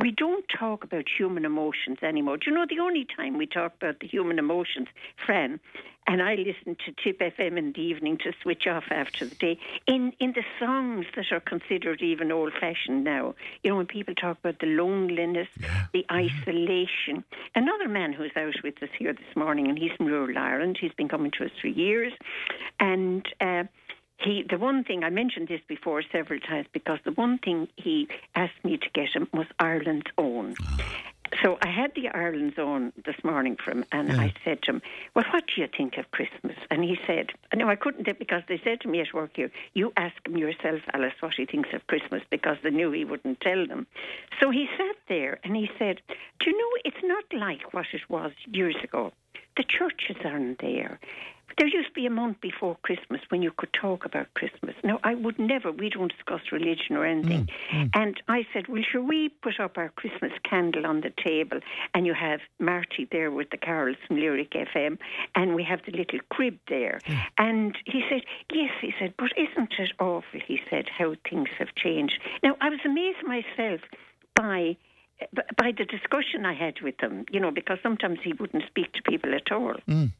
we 0.00 0.10
don't 0.10 0.44
talk 0.48 0.84
about 0.84 1.06
human 1.08 1.44
emotions 1.44 1.98
anymore. 2.02 2.36
Do 2.36 2.50
you 2.50 2.56
know 2.56 2.66
the 2.68 2.80
only 2.80 3.06
time 3.16 3.36
we 3.36 3.46
talk 3.46 3.74
about 3.74 4.00
the 4.00 4.06
human 4.06 4.38
emotions, 4.38 4.88
Fran, 5.24 5.60
and 6.06 6.22
I 6.22 6.36
listen 6.36 6.76
to 6.86 6.92
Tip 7.04 7.20
FM 7.20 7.58
in 7.58 7.72
the 7.72 7.80
evening 7.82 8.16
to 8.18 8.32
switch 8.42 8.66
off 8.66 8.84
after 8.90 9.26
the 9.26 9.34
day, 9.34 9.58
in, 9.86 10.12
in 10.18 10.32
the 10.32 10.44
songs 10.58 11.04
that 11.16 11.26
are 11.32 11.40
considered 11.40 12.00
even 12.00 12.32
old 12.32 12.52
fashioned 12.58 13.04
now. 13.04 13.34
You 13.62 13.70
know, 13.70 13.76
when 13.76 13.86
people 13.86 14.14
talk 14.14 14.38
about 14.38 14.58
the 14.60 14.66
loneliness, 14.66 15.48
yeah. 15.60 15.86
the 15.92 16.06
isolation. 16.10 17.24
Another 17.54 17.88
man 17.88 18.14
who's 18.14 18.32
out 18.36 18.54
with 18.64 18.82
us 18.82 18.88
here 18.98 19.12
this 19.12 19.36
morning, 19.36 19.68
and 19.68 19.78
he's 19.78 19.92
from 19.98 20.06
rural 20.06 20.38
Ireland, 20.38 20.78
he's 20.80 20.94
been 20.94 21.08
coming 21.08 21.30
to 21.32 21.44
us 21.44 21.50
for 21.60 21.68
years, 21.68 22.14
and 22.80 23.26
uh, 23.40 23.64
he 24.18 24.44
the 24.48 24.58
one 24.58 24.84
thing 24.84 25.04
I 25.04 25.10
mentioned 25.10 25.48
this 25.48 25.60
before 25.66 26.02
several 26.02 26.40
times 26.40 26.66
because 26.72 26.98
the 27.04 27.12
one 27.12 27.38
thing 27.38 27.68
he 27.76 28.08
asked 28.34 28.64
me 28.64 28.76
to 28.76 28.90
get 28.92 29.10
him 29.10 29.28
was 29.32 29.46
Ireland's 29.58 30.10
own. 30.18 30.56
Ah. 30.60 30.76
So 31.42 31.58
I 31.62 31.68
had 31.68 31.94
the 31.94 32.08
Ireland's 32.08 32.58
own 32.58 32.92
this 33.04 33.22
morning 33.22 33.56
from 33.56 33.78
him, 33.78 33.84
and 33.92 34.08
Yeah. 34.08 34.20
I 34.20 34.32
said 34.44 34.62
to 34.62 34.72
him, 34.72 34.82
"Well, 35.14 35.26
what 35.30 35.44
do 35.46 35.60
you 35.60 35.68
think 35.68 35.98
of 35.98 36.10
Christmas?" 36.10 36.56
And 36.70 36.82
he 36.82 36.98
said, 37.06 37.32
"No, 37.54 37.68
I 37.68 37.76
couldn't 37.76 38.18
because 38.18 38.42
they 38.48 38.58
said 38.58 38.80
to 38.80 38.88
me 38.88 39.00
at 39.00 39.12
work 39.12 39.36
here, 39.36 39.50
you 39.74 39.92
ask 39.96 40.16
him 40.26 40.38
yourself, 40.38 40.80
Alice, 40.94 41.20
what 41.20 41.34
he 41.34 41.44
thinks 41.44 41.72
of 41.74 41.86
Christmas, 41.86 42.22
because 42.30 42.56
they 42.62 42.70
knew 42.70 42.90
he 42.92 43.04
wouldn't 43.04 43.40
tell 43.40 43.66
them." 43.66 43.86
So 44.40 44.50
he 44.50 44.68
sat 44.78 44.96
there 45.06 45.38
and 45.44 45.54
he 45.54 45.70
said, 45.78 46.00
"Do 46.40 46.50
you 46.50 46.56
know 46.58 46.72
it's 46.84 47.04
not 47.04 47.24
like 47.32 47.74
what 47.74 47.86
it 47.92 48.08
was 48.08 48.32
years 48.50 48.76
ago? 48.82 49.12
The 49.56 49.64
churches 49.64 50.16
aren't 50.24 50.58
there." 50.60 50.98
There 51.56 51.66
used 51.66 51.88
to 51.88 51.94
be 51.94 52.06
a 52.06 52.10
month 52.10 52.40
before 52.40 52.76
Christmas 52.82 53.20
when 53.30 53.42
you 53.42 53.50
could 53.56 53.72
talk 53.72 54.04
about 54.04 54.32
Christmas. 54.34 54.74
Now, 54.84 55.00
I 55.02 55.14
would 55.14 55.38
never, 55.38 55.72
we 55.72 55.90
don't 55.90 56.12
discuss 56.14 56.40
religion 56.52 56.96
or 56.96 57.04
anything. 57.04 57.48
Mm, 57.72 57.84
mm. 57.84 57.90
And 57.94 58.20
I 58.28 58.46
said, 58.52 58.68
Well, 58.68 58.82
shall 58.90 59.02
we 59.02 59.28
put 59.28 59.58
up 59.58 59.78
our 59.78 59.88
Christmas 59.90 60.32
candle 60.48 60.86
on 60.86 61.00
the 61.00 61.12
table? 61.24 61.60
And 61.94 62.06
you 62.06 62.14
have 62.14 62.40
Marty 62.58 63.08
there 63.10 63.30
with 63.30 63.50
the 63.50 63.56
carols 63.56 63.96
from 64.06 64.16
Lyric 64.16 64.50
FM, 64.50 64.98
and 65.34 65.54
we 65.54 65.64
have 65.64 65.80
the 65.84 65.92
little 65.92 66.20
crib 66.30 66.58
there. 66.68 67.00
And 67.38 67.76
he 67.86 68.02
said, 68.08 68.22
Yes, 68.52 68.72
he 68.80 68.92
said, 68.98 69.14
but 69.18 69.30
isn't 69.36 69.72
it 69.78 69.92
awful, 69.98 70.40
he 70.46 70.60
said, 70.70 70.86
how 70.96 71.14
things 71.28 71.48
have 71.58 71.74
changed. 71.74 72.20
Now, 72.42 72.56
I 72.60 72.68
was 72.68 72.80
amazed 72.84 73.26
myself 73.26 73.80
by 74.34 74.76
by 75.56 75.72
the 75.76 75.84
discussion 75.84 76.46
I 76.46 76.54
had 76.54 76.80
with 76.80 76.94
him, 77.00 77.24
you 77.30 77.40
know, 77.40 77.50
because 77.50 77.78
sometimes 77.82 78.20
he 78.22 78.34
wouldn't 78.34 78.62
speak 78.68 78.92
to 78.92 79.02
people 79.02 79.34
at 79.34 79.50
all. 79.50 79.74
Mm, 79.88 80.12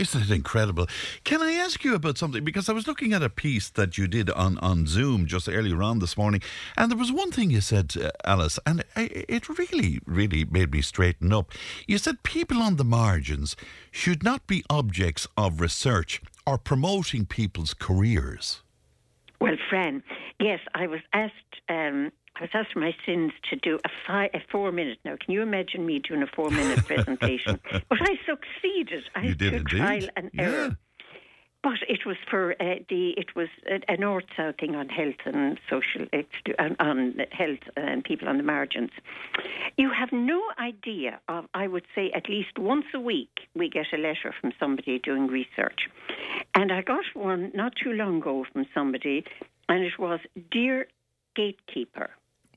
Isn't 0.00 0.22
it 0.22 0.30
incredible? 0.30 0.86
Can 1.24 1.42
I 1.42 1.52
ask 1.52 1.84
you 1.84 1.94
about 1.94 2.16
something? 2.16 2.42
Because 2.42 2.70
I 2.70 2.72
was 2.72 2.88
looking 2.88 3.12
at 3.12 3.22
a 3.22 3.28
piece 3.28 3.68
that 3.68 3.98
you 3.98 4.08
did 4.08 4.30
on, 4.30 4.56
on 4.60 4.86
Zoom 4.86 5.26
just 5.26 5.46
earlier 5.46 5.82
on 5.82 5.98
this 5.98 6.16
morning, 6.16 6.40
and 6.74 6.90
there 6.90 6.96
was 6.96 7.12
one 7.12 7.30
thing 7.30 7.50
you 7.50 7.60
said, 7.60 7.92
uh, 8.02 8.08
Alice, 8.24 8.58
and 8.64 8.82
it 8.96 9.46
really, 9.50 10.00
really 10.06 10.46
made 10.46 10.72
me 10.72 10.80
straighten 10.80 11.34
up. 11.34 11.52
You 11.86 11.98
said 11.98 12.22
people 12.22 12.62
on 12.62 12.76
the 12.76 12.84
margins 12.84 13.56
should 13.90 14.22
not 14.22 14.46
be 14.46 14.64
objects 14.70 15.26
of 15.36 15.60
research 15.60 16.22
or 16.46 16.56
promoting 16.56 17.26
people's 17.26 17.74
careers. 17.74 18.62
Well, 19.38 19.56
Fran, 19.68 20.02
yes, 20.38 20.60
I 20.74 20.86
was 20.86 21.00
asked. 21.12 21.34
Um, 21.68 22.10
I 22.40 22.44
was 22.44 22.50
asked 22.54 22.72
for 22.72 22.78
my 22.80 22.96
sins 23.04 23.32
to 23.50 23.56
do 23.56 23.78
a, 23.84 23.88
five, 24.06 24.30
a 24.32 24.40
four 24.50 24.72
minute. 24.72 24.98
Now, 25.04 25.16
can 25.22 25.34
you 25.34 25.42
imagine 25.42 25.84
me 25.84 25.98
doing 25.98 26.22
a 26.22 26.26
four 26.26 26.50
minute 26.50 26.78
presentation? 26.86 27.60
But 27.90 27.98
I 28.00 28.14
succeeded. 28.24 29.04
I 29.14 29.24
You 29.24 29.34
did 29.34 29.66
trial 29.66 30.08
and 30.16 30.30
Yeah. 30.32 30.42
error. 30.42 30.76
But 31.62 31.80
it 31.86 32.06
was 32.06 32.16
for 32.30 32.52
uh, 32.52 32.76
the 32.88 33.10
it 33.18 33.36
was 33.36 33.48
a, 33.66 33.96
north 33.98 34.24
south 34.34 34.56
thing 34.58 34.74
on 34.74 34.88
health 34.88 35.20
and 35.26 35.60
social 35.68 36.06
on, 36.58 36.76
on 36.80 37.20
health 37.32 37.64
and 37.76 38.02
people 38.02 38.30
on 38.30 38.38
the 38.38 38.42
margins. 38.42 38.92
You 39.76 39.90
have 39.90 40.10
no 40.10 40.40
idea 40.58 41.20
of. 41.28 41.44
I 41.52 41.66
would 41.66 41.84
say 41.94 42.10
at 42.12 42.30
least 42.30 42.58
once 42.58 42.86
a 42.94 43.00
week 43.00 43.40
we 43.54 43.68
get 43.68 43.92
a 43.92 43.98
letter 43.98 44.34
from 44.40 44.52
somebody 44.58 44.98
doing 45.00 45.26
research, 45.26 45.80
and 46.54 46.72
I 46.72 46.80
got 46.80 47.04
one 47.12 47.52
not 47.54 47.74
too 47.76 47.92
long 47.92 48.22
ago 48.22 48.46
from 48.50 48.64
somebody, 48.72 49.24
and 49.68 49.84
it 49.84 49.98
was 49.98 50.20
dear 50.50 50.88
gatekeeper. 51.36 52.08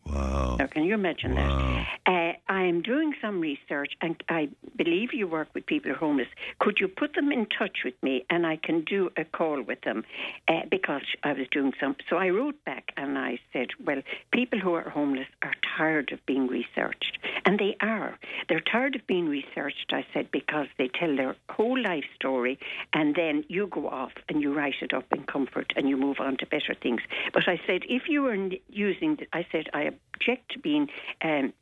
Wow. 0.06 0.58
Now, 0.60 0.68
can 0.68 0.84
you 0.84 0.94
imagine 0.94 1.36
Wow. 1.36 1.86
that? 2.06 2.12
Uh, 2.12 2.34
I 2.50 2.64
am 2.64 2.82
doing 2.82 3.16
some 3.22 3.40
research, 3.40 3.94
and 4.02 4.22
I 4.30 4.50
believe 4.76 5.14
you 5.14 5.28
work 5.28 5.48
with 5.54 5.66
people 5.66 5.90
who 5.92 5.96
are 5.96 6.00
homeless. 6.00 6.28
Could 6.60 6.80
you 6.80 6.88
put 6.88 7.14
them 7.14 7.32
in 7.32 7.46
touch 7.46 7.84
with 7.86 8.02
me, 8.04 8.26
and 8.30 8.46
I 8.46 8.58
can 8.58 8.82
do 8.82 9.10
a 9.18 9.24
call 9.24 9.62
with 9.62 9.82
them? 9.82 10.04
Uh, 10.48 10.62
because 10.70 11.04
I 11.24 11.34
was 11.34 11.48
doing 11.52 11.74
some. 11.80 11.96
So 12.10 12.18
I 12.18 12.30
wrote 12.30 12.64
back 12.66 12.92
and 12.98 13.18
I 13.18 13.40
said, 13.54 13.70
"Well, 13.84 14.02
people 14.32 14.60
who 14.60 14.74
are 14.74 14.90
homeless 14.90 15.28
are 15.42 15.54
tired 15.78 16.12
of 16.12 16.26
being 16.26 16.48
researched, 16.48 17.18
and 17.46 17.58
they 17.58 17.76
are. 17.80 18.18
They're 18.50 18.60
tired 18.60 18.96
of 18.96 19.08
being 19.08 19.28
researched." 19.30 19.94
I 19.94 20.06
said 20.14 20.30
because 20.32 20.68
they 20.78 20.90
tell 20.90 21.16
their 21.16 21.36
whole 21.50 21.80
life 21.80 22.06
story, 22.16 22.60
and 22.94 23.16
then 23.16 23.46
you 23.48 23.68
go 23.68 23.88
off 23.88 24.14
and 24.28 24.42
you 24.42 24.54
write 24.54 24.82
it 24.82 24.94
up 24.94 25.06
in 25.12 25.24
comfort, 25.24 25.72
and 25.76 25.88
you 25.88 25.96
move 25.98 26.20
on 26.20 26.38
to 26.38 26.46
better 26.46 26.74
things. 26.74 27.02
But 27.34 27.48
I 27.48 27.60
said, 27.66 27.84
if 27.88 28.10
you 28.10 28.26
are 28.28 28.34
n- 28.34 28.58
using, 28.70 29.18
I 29.32 29.46
said, 29.52 29.70
I 29.74 29.92
object 30.16 30.52
to 30.52 30.60
being 30.60 30.90
um, 31.24 31.54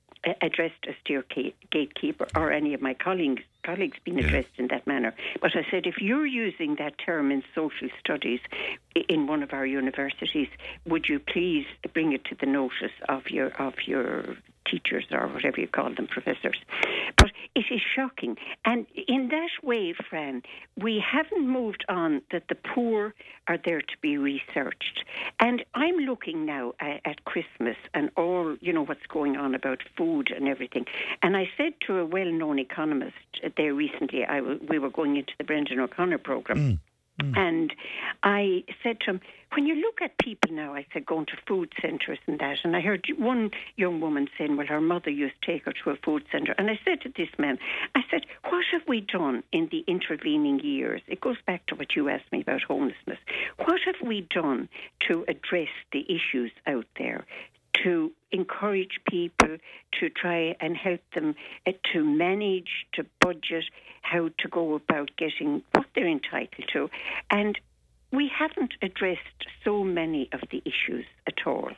addressed 0.41 0.85
as 0.87 0.95
dear 1.05 1.25
gatekeeper 1.71 2.27
or 2.35 2.51
any 2.51 2.73
of 2.73 2.81
my 2.81 2.93
colleagues 2.93 3.43
colleagues 3.63 3.97
being 4.03 4.17
Yeah. 4.17 4.25
addressed 4.25 4.57
in 4.57 4.67
that 4.69 4.85
manner. 4.87 5.13
But 5.41 5.55
I 5.55 5.65
said, 5.69 5.85
if 5.85 5.99
you're 5.99 6.25
using 6.25 6.75
that 6.75 6.97
term 6.97 7.31
in 7.31 7.43
social 7.53 7.89
studies 7.99 8.39
in 9.07 9.27
one 9.27 9.43
of 9.43 9.53
our 9.53 9.65
universities, 9.65 10.47
would 10.85 11.07
you 11.07 11.19
please 11.19 11.65
bring 11.93 12.13
it 12.13 12.25
to 12.25 12.35
the 12.35 12.47
notice 12.47 12.91
of 13.07 13.29
your 13.29 13.49
of 13.61 13.73
your 13.85 14.35
teachers 14.65 15.05
or 15.11 15.27
whatever 15.27 15.59
you 15.59 15.67
call 15.67 15.93
them, 15.93 16.07
professors? 16.07 16.59
But 17.17 17.31
it 17.55 17.65
is 17.71 17.81
shocking, 17.95 18.37
and 18.65 18.85
in 19.07 19.29
that 19.29 19.49
way, 19.63 19.93
Fran, 20.09 20.43
we 20.77 20.99
haven't 20.99 21.47
moved 21.47 21.85
on 21.89 22.21
that 22.31 22.47
the 22.47 22.55
poor 22.55 23.13
are 23.47 23.57
there 23.63 23.81
to 23.81 23.97
be 24.01 24.17
researched. 24.17 25.03
And 25.39 25.65
I'm 25.73 25.97
looking 25.97 26.45
now 26.45 26.73
at, 26.79 27.01
at 27.05 27.25
Christmas 27.25 27.75
and 27.93 28.09
all, 28.15 28.55
you 28.61 28.71
know, 28.71 28.85
what's 28.85 29.05
going 29.07 29.35
on 29.37 29.55
about 29.55 29.79
food 29.97 30.31
and 30.31 30.47
everything. 30.47 30.85
And 31.21 31.35
I 31.35 31.49
said 31.57 31.73
to 31.87 31.97
a 31.97 32.05
well-known 32.05 32.59
economist 32.59 33.15
there 33.57 33.73
recently, 33.73 34.25
I, 34.25 34.41
we 34.41 34.79
were 34.79 34.89
going 34.89 35.17
into 35.17 35.33
the 35.37 35.43
Brendan 35.43 35.79
O'Connor 35.79 36.19
program. 36.19 36.57
Mm. 36.57 36.79
Mm. 37.21 37.37
And 37.37 37.73
I 38.23 38.63
said 38.81 38.99
to 39.01 39.11
him, 39.11 39.21
when 39.53 39.65
you 39.65 39.75
look 39.75 40.01
at 40.01 40.17
people 40.17 40.51
now, 40.51 40.73
I 40.73 40.85
said, 40.93 41.05
going 41.05 41.25
to 41.27 41.37
food 41.47 41.73
centres 41.81 42.19
and 42.27 42.39
that, 42.39 42.59
and 42.63 42.75
I 42.75 42.81
heard 42.81 43.05
one 43.17 43.51
young 43.75 43.99
woman 43.99 44.29
saying, 44.37 44.55
well, 44.55 44.67
her 44.67 44.81
mother 44.81 45.09
used 45.09 45.35
to 45.41 45.51
take 45.51 45.65
her 45.65 45.73
to 45.83 45.89
a 45.89 45.95
food 45.97 46.23
centre. 46.31 46.55
And 46.57 46.69
I 46.69 46.79
said 46.85 47.01
to 47.01 47.09
this 47.09 47.29
man, 47.37 47.57
I 47.95 48.01
said, 48.09 48.25
what 48.49 48.63
have 48.71 48.83
we 48.87 49.01
done 49.01 49.43
in 49.51 49.67
the 49.71 49.83
intervening 49.87 50.59
years? 50.61 51.01
It 51.07 51.21
goes 51.21 51.37
back 51.45 51.65
to 51.67 51.75
what 51.75 51.95
you 51.95 52.07
asked 52.09 52.31
me 52.31 52.41
about 52.41 52.61
homelessness. 52.63 53.19
What 53.57 53.81
have 53.85 54.07
we 54.07 54.21
done 54.21 54.69
to 55.09 55.25
address 55.27 55.69
the 55.91 56.05
issues 56.09 56.51
out 56.65 56.85
there? 56.97 57.25
to 57.83 58.11
encourage 58.31 58.99
people 59.09 59.57
to 59.99 60.09
try 60.09 60.55
and 60.59 60.75
help 60.75 60.99
them 61.15 61.33
uh, 61.65 61.71
to 61.93 62.03
manage, 62.03 62.85
to 62.93 63.05
budget, 63.21 63.63
how 64.01 64.29
to 64.37 64.47
go 64.49 64.75
about 64.75 65.09
getting 65.17 65.63
what 65.71 65.85
they're 65.95 66.07
entitled 66.07 66.67
to. 66.73 66.89
And 67.29 67.57
we 68.11 68.29
haven't 68.37 68.73
addressed 68.81 69.19
so 69.63 69.83
many 69.83 70.29
of 70.33 70.41
the 70.51 70.61
issues 70.65 71.05
at 71.27 71.45
all. 71.45 71.71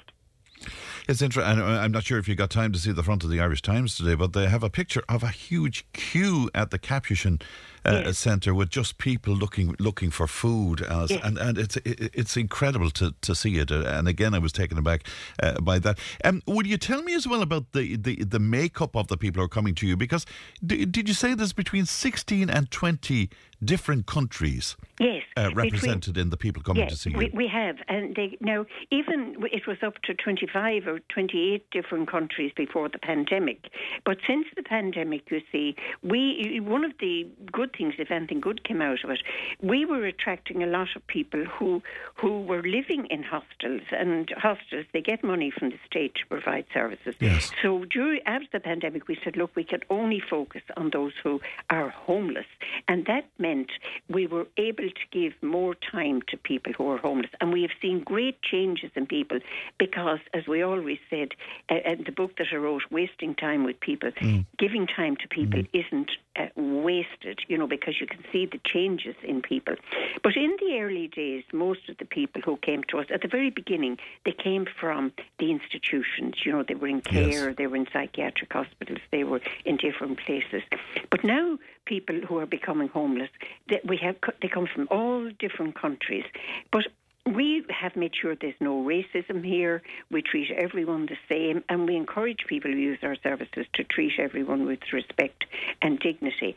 It's 1.09 1.21
interesting. 1.21 1.61
I'm 1.61 1.91
not 1.91 2.05
sure 2.05 2.17
if 2.17 2.29
you 2.29 2.35
got 2.35 2.49
time 2.49 2.71
to 2.71 2.79
see 2.79 2.93
the 2.93 3.03
front 3.03 3.25
of 3.25 3.29
the 3.29 3.41
Irish 3.41 3.61
Times 3.61 3.97
today, 3.97 4.15
but 4.15 4.31
they 4.31 4.47
have 4.47 4.63
a 4.63 4.69
picture 4.69 5.03
of 5.09 5.21
a 5.21 5.27
huge 5.27 5.85
queue 5.91 6.49
at 6.55 6.71
the 6.71 6.79
Capuchin 6.79 7.41
uh, 7.85 8.03
Yes. 8.05 8.17
Centre 8.17 8.53
with 8.53 8.69
just 8.69 8.97
people 8.97 9.33
looking 9.33 9.75
looking 9.77 10.09
for 10.09 10.25
food, 10.25 10.81
Alice. 10.81 11.11
Yes. 11.11 11.19
and 11.25 11.37
and 11.37 11.57
it's 11.57 11.75
it, 11.77 12.11
it's 12.13 12.37
incredible 12.37 12.89
to, 12.91 13.13
to 13.19 13.35
see 13.35 13.57
it. 13.57 13.69
Uh, 13.73 13.83
And 13.85 14.07
again, 14.07 14.33
I 14.33 14.39
was 14.39 14.53
taken 14.53 14.77
aback 14.77 15.05
uh, 15.41 15.59
by 15.59 15.79
that. 15.79 15.99
Um, 16.23 16.41
would 16.47 16.65
you 16.65 16.77
tell 16.77 17.01
me 17.03 17.13
as 17.13 17.27
well 17.27 17.41
about 17.41 17.73
the, 17.73 17.97
the, 17.97 18.23
the 18.23 18.39
makeup 18.39 18.95
of 18.95 19.07
the 19.09 19.17
people 19.17 19.41
who 19.41 19.45
are 19.45 19.49
coming 19.49 19.75
to 19.75 19.85
you? 19.85 19.97
Because 19.97 20.25
d- 20.65 20.85
did 20.85 21.09
you 21.09 21.13
say 21.13 21.33
there's 21.33 21.51
between 21.51 21.85
16 21.85 22.49
and 22.49 22.71
20 22.71 23.29
different 23.61 24.05
countries 24.05 24.77
Yes. 25.03 25.24
uh, 25.38 25.50
between- 25.50 25.55
represented 25.65 26.17
in 26.17 26.29
the 26.29 26.38
people 26.38 26.62
coming 26.63 26.86
to 26.88 26.91
Yes, 26.91 27.01
see 27.01 27.12
you? 27.12 27.17
we, 27.17 27.29
we 27.33 27.48
have, 27.48 27.77
and 27.88 28.15
they 28.15 28.38
now 28.39 28.65
even 28.91 29.36
it 29.51 29.67
was 29.67 29.77
up 29.83 30.01
to 30.03 30.13
twenty 30.13 30.48
five 30.48 30.88
or 30.88 31.00
twenty 31.10 31.53
eight 31.53 31.69
different 31.72 32.10
countries 32.10 32.51
before 32.55 32.89
the 32.89 33.00
pandemic. 33.00 33.69
But 34.05 34.17
since 34.27 34.48
the 34.55 34.63
pandemic, 34.63 35.29
you 35.31 35.41
see, 35.51 35.75
we 36.01 36.60
one 36.62 36.83
of 36.83 36.93
the 37.00 37.27
good 37.51 37.72
things, 37.77 37.95
if 37.98 38.12
anything 38.12 38.39
good 38.39 38.63
came 38.63 38.81
out 38.81 39.03
of 39.03 39.10
it, 39.10 39.22
we 39.62 39.86
were 39.86 40.05
attracting 40.05 40.63
a 40.63 40.67
lot 40.67 40.89
of 40.95 41.05
people 41.07 41.43
who 41.45 41.81
who 42.15 42.41
were 42.41 42.62
living 42.63 43.05
in 43.07 43.24
hostels, 43.24 43.81
and 43.91 44.29
hostels 44.38 44.86
they 44.93 45.01
get 45.01 45.24
money 45.24 45.51
from 45.51 45.69
the 45.69 45.79
state 45.86 46.15
to 46.15 46.25
provide 46.27 46.65
services. 46.74 47.15
Yes. 47.19 47.51
So 47.62 47.86
during 47.86 48.22
after 48.25 48.48
the 48.53 48.60
pandemic, 48.60 49.07
we 49.07 49.17
said, 49.24 49.36
look, 49.38 49.55
we 49.55 49.63
can 49.63 49.81
only 49.89 50.19
focus 50.19 50.62
on 50.77 50.91
those 50.91 51.13
who 51.24 51.41
are 51.69 51.89
homeless, 51.89 52.45
and 52.88 53.05
that 53.05 53.25
meant 53.38 53.72
we 54.10 54.27
were 54.27 54.48
able 54.57 54.89
to 54.95 55.19
give 55.19 55.33
more 55.41 55.75
time 55.75 56.21
to 56.29 56.38
people 56.38 56.73
who 56.73 56.89
are 56.89 56.97
homeless, 56.97 57.31
and 57.39 57.51
we 57.51 57.62
have 57.62 57.71
seen 57.81 58.03
great 58.03 58.41
changes 58.41 58.91
in 58.95 59.05
people 59.05 59.39
because, 59.77 60.19
as 60.33 60.47
we 60.47 60.62
always 60.62 61.00
said, 61.09 61.29
uh, 61.69 61.75
in 61.85 62.03
the 62.03 62.12
book 62.12 62.38
that 62.38 62.47
I 62.51 62.55
wrote, 62.55 62.83
wasting 62.91 63.35
time 63.35 63.63
with 63.63 63.79
people, 63.79 64.12
giving 64.57 64.88
time 64.88 65.15
to 65.17 65.27
people 65.27 65.63
isn't 65.73 66.12
uh, 66.35 66.47
wasted, 66.55 67.39
you 67.47 67.57
know, 67.57 67.67
because 67.67 67.95
you 68.00 68.07
can 68.07 68.23
see 68.31 68.45
the 68.45 68.59
changes 68.65 69.15
in 69.23 69.41
people. 69.41 69.75
But 70.23 70.35
in 70.35 70.55
the 70.59 70.79
early 70.79 71.07
days, 71.07 71.43
most 71.53 71.89
of 71.89 71.97
the 71.97 72.05
people 72.05 72.41
who 72.43 72.57
came 72.57 72.83
to 72.89 73.00
us 73.00 73.07
at 73.13 73.21
the 73.21 73.27
very 73.27 73.50
beginning, 73.50 73.97
they 74.25 74.31
came 74.31 74.65
from 74.79 75.12
the 75.39 75.51
institutions. 75.51 76.35
You 76.45 76.51
know, 76.51 76.63
they 76.63 76.75
were 76.75 76.88
in 76.88 77.01
care, 77.01 77.53
they 77.53 77.67
were 77.67 77.75
in 77.75 77.88
psychiatric 77.91 78.51
hospitals, 78.51 79.00
they 79.12 79.23
were 79.23 79.41
in 79.65 79.77
different 79.77 80.19
places. 80.19 80.63
But 81.09 81.23
now, 81.23 81.59
people 81.93 82.19
who 82.27 82.35
are 82.39 82.50
becoming 82.57 82.89
homeless, 83.00 83.29
they, 83.69 83.79
we 83.91 83.97
have 83.97 84.15
they 84.41 84.47
come 84.47 84.67
from 84.73 84.88
all 84.89 85.29
different 85.45 85.73
countries. 85.79 86.25
But 86.71 86.85
we 87.25 87.63
have 87.69 87.95
made 87.95 88.11
sure 88.19 88.35
there's 88.35 88.53
no 88.59 88.83
racism 88.83 89.45
here. 89.45 89.81
We 90.11 90.21
treat 90.21 90.51
everyone 90.51 91.05
the 91.05 91.17
same, 91.29 91.63
and 91.69 91.87
we 91.87 91.95
encourage 91.95 92.45
people 92.47 92.71
who 92.71 92.77
use 92.77 92.99
our 93.01 93.15
services 93.23 93.65
to 93.75 93.83
treat 93.85 94.13
everyone 94.19 94.65
with 94.65 94.79
respect 94.91 95.45
and 95.81 95.99
dignity. 95.99 96.55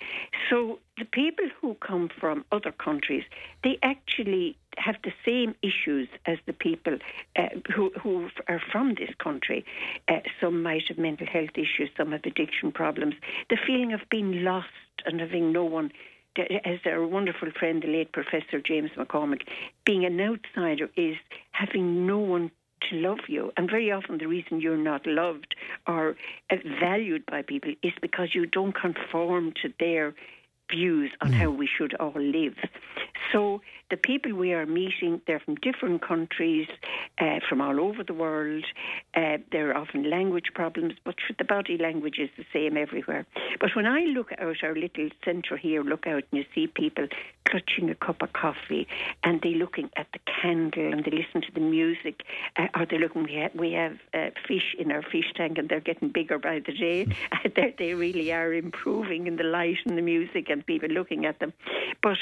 So 0.51 0.81
the 0.99 1.05
people 1.05 1.47
who 1.61 1.75
come 1.75 2.11
from 2.21 2.45
other 2.51 2.73
countries, 2.73 3.23
they 3.63 3.79
actually 3.83 4.57
have 4.77 4.97
the 5.05 5.13
same 5.25 5.55
issues 5.63 6.09
as 6.27 6.39
the 6.47 6.53
people 6.53 6.99
uh, 7.37 7.49
who, 7.75 7.93
who 8.03 8.29
are 8.49 8.61
from 8.73 8.95
this 8.95 9.11
country. 9.23 9.65
Uh, 10.09 10.19
some 10.41 10.63
might 10.63 10.83
have 10.89 10.99
mental 10.99 11.27
health 11.27 11.51
issues, 11.55 11.91
some 11.97 12.13
have 12.13 12.25
addiction 12.25 12.73
problems. 12.73 13.15
The 13.51 13.57
feeling 13.67 13.93
of 13.93 14.01
being 14.11 14.43
lost 14.43 14.67
and 15.05 15.21
having 15.21 15.53
no 15.53 15.65
one 15.65 15.93
as 16.39 16.79
our 16.87 17.07
wonderful 17.07 17.49
friend, 17.59 17.83
the 17.83 17.89
late 17.89 18.13
Professor 18.13 18.61
James 18.65 18.91
McCormick, 18.97 19.43
being 19.85 20.05
an 20.05 20.21
outsider 20.21 20.89
is 20.97 21.17
having 21.53 22.07
no 22.07 22.19
one 22.19 22.51
to 22.91 22.97
love 22.97 23.21
you. 23.29 23.53
And 23.57 23.69
very 23.71 23.91
often, 23.91 24.19
the 24.19 24.27
reason 24.27 24.61
you're 24.61 24.77
not 24.77 25.07
loved 25.07 25.55
or 25.87 26.17
valued 26.81 27.25
by 27.27 27.43
people 27.43 27.73
is 27.83 27.93
because 28.01 28.35
you 28.35 28.47
don't 28.47 28.75
conform 28.75 29.53
to 29.63 29.73
their 29.81 30.15
views 30.71 31.11
on 31.21 31.31
mm. 31.31 31.35
how 31.35 31.51
we 31.51 31.67
should 31.67 31.95
all 31.95 32.13
live. 32.17 32.55
So 33.33 33.61
the 33.91 33.97
people 33.97 34.35
we 34.35 34.53
are 34.53 34.67
meeting, 34.67 35.21
they're 35.27 35.41
from 35.41 35.57
different 35.57 36.03
countries, 36.03 36.69
uh, 37.19 37.41
from 37.49 37.61
all 37.61 37.81
over 37.81 38.03
the 38.03 38.15
world. 38.15 38.65
Uh, 39.15 39.39
there 39.53 39.71
are 39.71 39.77
often 39.77 40.09
language 40.11 40.51
problems, 40.55 40.95
but 41.05 41.17
the 41.39 41.45
body 41.45 41.79
language 41.79 42.19
is 42.19 42.31
the 42.37 42.45
same 42.53 42.77
everywhere. 42.77 43.27
But 43.61 43.71
when 43.75 43.87
I 43.87 44.01
look 44.01 44.31
out 44.39 44.57
our 44.63 44.75
little 44.75 45.09
centre 45.25 45.57
here, 45.57 45.83
look 45.83 46.07
out 46.07 46.25
and 46.31 46.41
you 46.41 46.45
see 46.55 46.67
people 46.67 47.09
clutching 47.49 47.91
a 47.91 47.95
cup 47.95 48.23
of 48.23 48.33
coffee 48.33 48.87
and 49.23 49.41
they're 49.43 49.53
looking 49.53 49.91
at 49.97 50.07
the 50.13 50.19
candle 50.43 50.93
and 50.93 51.05
they 51.05 51.11
listen 51.11 51.41
to 51.43 51.53
the 51.55 51.61
music, 51.61 52.23
uh, 52.57 52.67
or 52.77 52.87
they're 52.87 52.99
looking, 52.99 53.25
we 53.25 53.35
have, 53.35 53.55
we 53.55 53.73
have 53.73 53.97
uh, 54.15 54.31
fish 54.47 54.75
in 54.79 54.91
our 54.93 55.03
fish 55.03 55.33
tank 55.35 55.59
and 55.59 55.69
they're 55.69 55.81
getting 55.81 56.09
bigger 56.09 56.39
by 56.39 56.61
the 56.65 56.73
day. 56.73 57.07
they 57.79 57.95
really 57.95 58.33
are 58.33 58.53
improving 58.53 59.27
in 59.27 59.37
the 59.37 59.45
light 59.45 59.79
and 59.87 59.97
the 59.97 60.03
music 60.03 60.51
and 60.51 60.67
people 60.67 60.89
looking 60.89 61.25
at 61.25 61.39
them. 61.39 61.53
But 62.03 62.19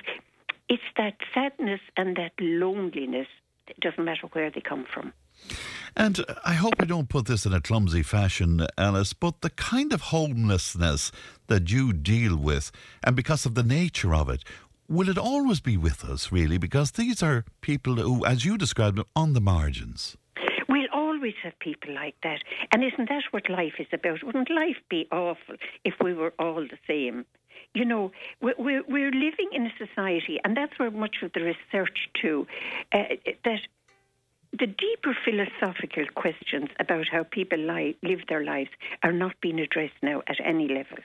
it's 0.69 0.83
that 0.97 1.16
sadness 1.35 1.81
and 1.97 2.16
that 2.16 2.33
loneliness. 2.40 3.28
It 3.66 3.81
doesn't 3.81 4.04
matter 4.04 4.28
where 4.33 4.50
they 4.50 4.61
come 4.61 4.87
from. 4.93 5.12
And 5.97 6.25
I 6.45 6.54
hope 6.54 6.75
I 6.81 6.87
don't 6.87 7.09
put 7.09 7.26
this 7.26 7.47
in 7.47 7.52
a 7.52 7.61
clumsy 7.61 8.02
fashion, 8.02 8.66
Alice, 8.76 9.12
but 9.12 9.43
the 9.43 9.50
kind 9.50 9.93
of 9.93 10.00
homelessness 10.02 11.12
that 11.47 11.71
you 11.71 11.93
deal 11.93 12.37
with, 12.37 12.73
and 13.04 13.14
because 13.14 13.47
of 13.47 13.54
the 13.54 13.62
nature 13.62 14.14
of 14.14 14.28
it, 14.28 14.43
will 14.88 15.09
it 15.09 15.19
always 15.19 15.61
be 15.61 15.76
with 15.76 16.05
us, 16.05 16.33
really? 16.33 16.59
Because 16.59 16.93
these 16.93 17.23
are 17.23 17.45
people 17.61 17.97
who, 17.97 18.25
as 18.25 18.45
you 18.45 18.59
described 18.59 18.99
them, 18.99 19.07
on 19.14 19.33
the 19.33 19.41
margins. 19.41 20.17
We'll 20.69 20.88
always 20.93 21.35
have 21.43 21.59
people 21.59 21.95
like 21.95 22.17
that. 22.23 22.41
And 22.73 22.83
isn't 22.83 23.09
that 23.09 23.25
what 23.31 23.49
life 23.49 23.75
is 23.79 23.87
about? 23.93 24.23
Wouldn't 24.23 24.50
life 24.50 24.79
be 24.88 25.07
awful 25.12 25.57
if 25.85 25.95
we 26.03 26.14
were 26.14 26.35
all 26.38 26.62
the 26.62 26.79
same? 26.87 27.25
you 27.75 27.85
know, 27.85 28.12
we're, 28.41 28.83
we're 28.88 29.11
living 29.11 29.49
in 29.53 29.67
a 29.67 29.73
society, 29.76 30.38
and 30.45 30.57
that's 30.57 30.79
where 30.79 30.91
much 30.91 31.17
of 31.23 31.33
the 31.33 31.41
research 31.41 32.09
too, 32.21 32.47
uh, 32.93 33.03
that 33.45 33.61
the 34.53 34.67
deeper 34.67 35.17
philosophical 35.25 36.05
questions 36.14 36.69
about 36.79 37.07
how 37.11 37.25
people 37.25 37.59
li- 37.59 37.97
live 38.03 38.21
their 38.29 38.45
lives 38.45 38.71
are 39.03 39.12
not 39.12 39.35
being 39.41 39.59
addressed 39.59 40.00
now 40.03 40.23
at 40.29 40.37
any 40.45 40.69
level. 40.69 40.99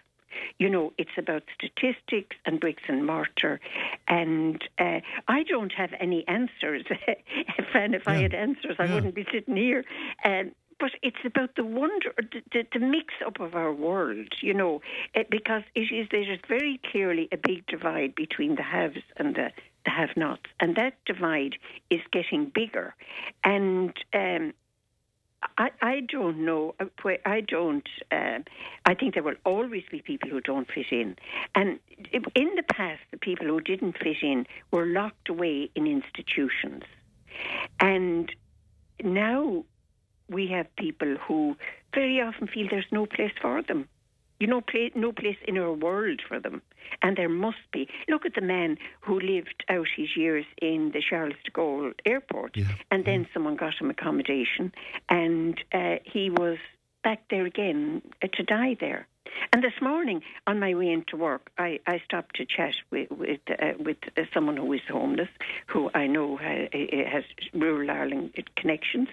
You 0.58 0.70
know, 0.70 0.94
it's 0.98 1.18
about 1.18 1.44
statistics 1.54 2.36
and 2.46 2.60
bricks 2.60 2.84
and 2.88 3.06
mortar. 3.06 3.60
And 4.08 4.62
uh, 4.78 5.00
I 5.28 5.44
don't 5.44 5.72
have 5.74 5.92
any 6.00 6.28
answers. 6.28 6.84
and 7.74 7.96
if 7.96 8.04
yeah. 8.06 8.12
I 8.12 8.16
had 8.16 8.34
answers, 8.34 8.76
I 8.80 8.86
yeah. 8.86 8.96
wouldn't 8.96 9.16
be 9.16 9.26
sitting 9.32 9.56
here. 9.56 9.84
Um, 10.24 10.52
but 10.80 10.92
it's 11.02 11.18
about 11.26 11.56
the 11.56 11.64
wonder, 11.66 12.14
the, 12.18 12.42
the, 12.52 12.66
the 12.74 12.80
mix 12.80 13.14
up 13.26 13.40
of 13.40 13.54
our 13.54 13.74
world, 13.74 14.34
you 14.42 14.54
know, 14.54 14.82
it, 15.14 15.30
because 15.30 15.64
it 15.76 15.94
is 15.94 16.08
there 16.10 16.32
is 16.32 16.40
very 16.48 16.80
clearly 16.92 17.28
a 17.32 17.38
big 17.38 17.68
divide 17.68 18.16
between 18.16 18.56
the 18.56 18.64
haves 18.64 19.04
and 19.18 19.36
the, 19.36 19.52
the 19.84 19.92
have-nots, 19.92 20.44
and 20.60 20.76
that 20.78 20.94
divide 21.06 21.58
is 21.90 22.02
getting 22.12 22.46
bigger, 22.46 22.96
and. 23.44 23.94
Um, 24.14 24.54
I, 25.58 25.70
I 25.82 26.00
don't 26.02 26.46
know. 26.46 26.76
Uh, 26.80 26.86
I 27.26 27.42
don't. 27.42 27.88
Uh, 28.12 28.40
I 28.86 28.94
think 28.94 29.14
there 29.14 29.24
will 29.24 29.36
always 29.46 29.84
be 29.90 30.02
people 30.02 30.30
who 30.30 30.42
don't 30.42 30.68
fit 30.68 30.88
in. 30.92 31.16
And 31.56 31.80
in 32.36 32.56
the 32.56 32.64
past, 32.64 33.02
the 33.12 33.18
people 33.18 33.48
who 33.48 33.62
didn't 33.62 33.98
fit 33.98 34.18
in 34.22 34.46
were 34.72 34.86
locked 34.86 35.30
away 35.30 35.70
in 35.76 35.88
institutions. 35.88 36.84
And 37.80 38.34
now 39.04 39.64
we 40.30 40.48
have 40.48 40.74
people 40.76 41.16
who 41.28 41.56
very 41.94 42.22
often 42.22 42.48
feel 42.48 42.68
there's 42.70 42.86
no 42.92 43.06
place 43.06 43.34
for 43.42 43.62
them. 43.62 43.88
You 44.40 44.48
know, 44.48 44.62
no 44.96 45.12
place 45.12 45.38
in 45.48 45.58
our 45.58 45.74
world 45.74 46.22
for 46.28 46.40
them. 46.40 46.62
And 47.02 47.18
there 47.18 47.30
must 47.30 47.58
be. 47.72 47.88
Look 48.08 48.26
at 48.26 48.36
the 48.36 48.42
man 48.42 48.78
who 49.02 49.20
lived 49.20 49.64
out 49.70 49.88
his 49.96 50.16
years 50.16 50.46
in 50.62 50.92
the 50.94 51.02
Charles 51.08 51.36
de 51.46 51.52
Gaulle 51.52 51.94
airport, 52.06 52.58
yeah. 52.58 52.66
and 52.92 53.06
then 53.06 53.26
mm. 53.26 53.34
someone 53.34 53.56
got 53.56 53.76
him 53.80 53.90
accommodation, 53.90 54.72
and 55.10 55.60
uh, 55.74 55.96
he 56.04 56.30
was 56.30 56.58
back 57.04 57.24
there 57.30 57.46
again 57.46 58.02
uh, 58.22 58.28
to 58.34 58.44
die 58.44 58.76
there. 58.80 59.08
And 59.54 59.64
this 59.64 59.80
morning, 59.82 60.22
on 60.48 60.60
my 60.60 60.74
way 60.74 60.90
into 60.92 61.16
work, 61.16 61.52
I, 61.58 61.80
I 61.88 62.02
stopped 62.04 62.36
to 62.38 62.46
chat 62.46 62.74
with 62.92 63.10
with, 63.12 63.40
uh, 63.50 63.74
with 63.80 63.98
uh, 64.18 64.24
someone 64.34 64.58
who 64.58 64.72
is 64.74 64.82
homeless, 64.90 65.30
who 65.68 65.90
I 65.94 66.08
know 66.08 66.38
ha, 66.38 66.68
has 67.12 67.24
rural 67.54 67.90
Ireland 67.90 68.34
connections, 68.56 69.08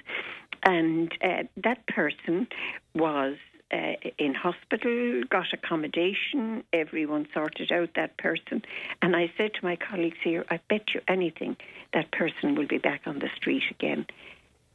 and 0.63 1.13
uh, 1.23 1.45
that 1.63 1.87
person 1.87 2.49
was 2.95 3.37
uh, 3.73 3.95
in 4.19 4.35
hospital, 4.35 5.23
got 5.29 5.53
accommodation, 5.53 6.63
everyone 6.73 7.27
sorted 7.35 7.73
out 7.73 7.91
that 7.97 8.17
person. 8.17 8.63
And 9.03 9.17
I 9.17 9.33
said 9.37 9.55
to 9.55 9.65
my 9.65 9.77
colleagues 9.77 10.19
here, 10.23 10.45
I 10.51 10.61
bet 10.69 10.95
you 10.95 11.01
anything 11.09 11.57
that 11.93 12.13
person 12.13 12.55
will 12.55 12.67
be 12.67 12.79
back 12.79 13.03
on 13.07 13.19
the 13.19 13.29
street 13.37 13.65
again. 13.71 14.07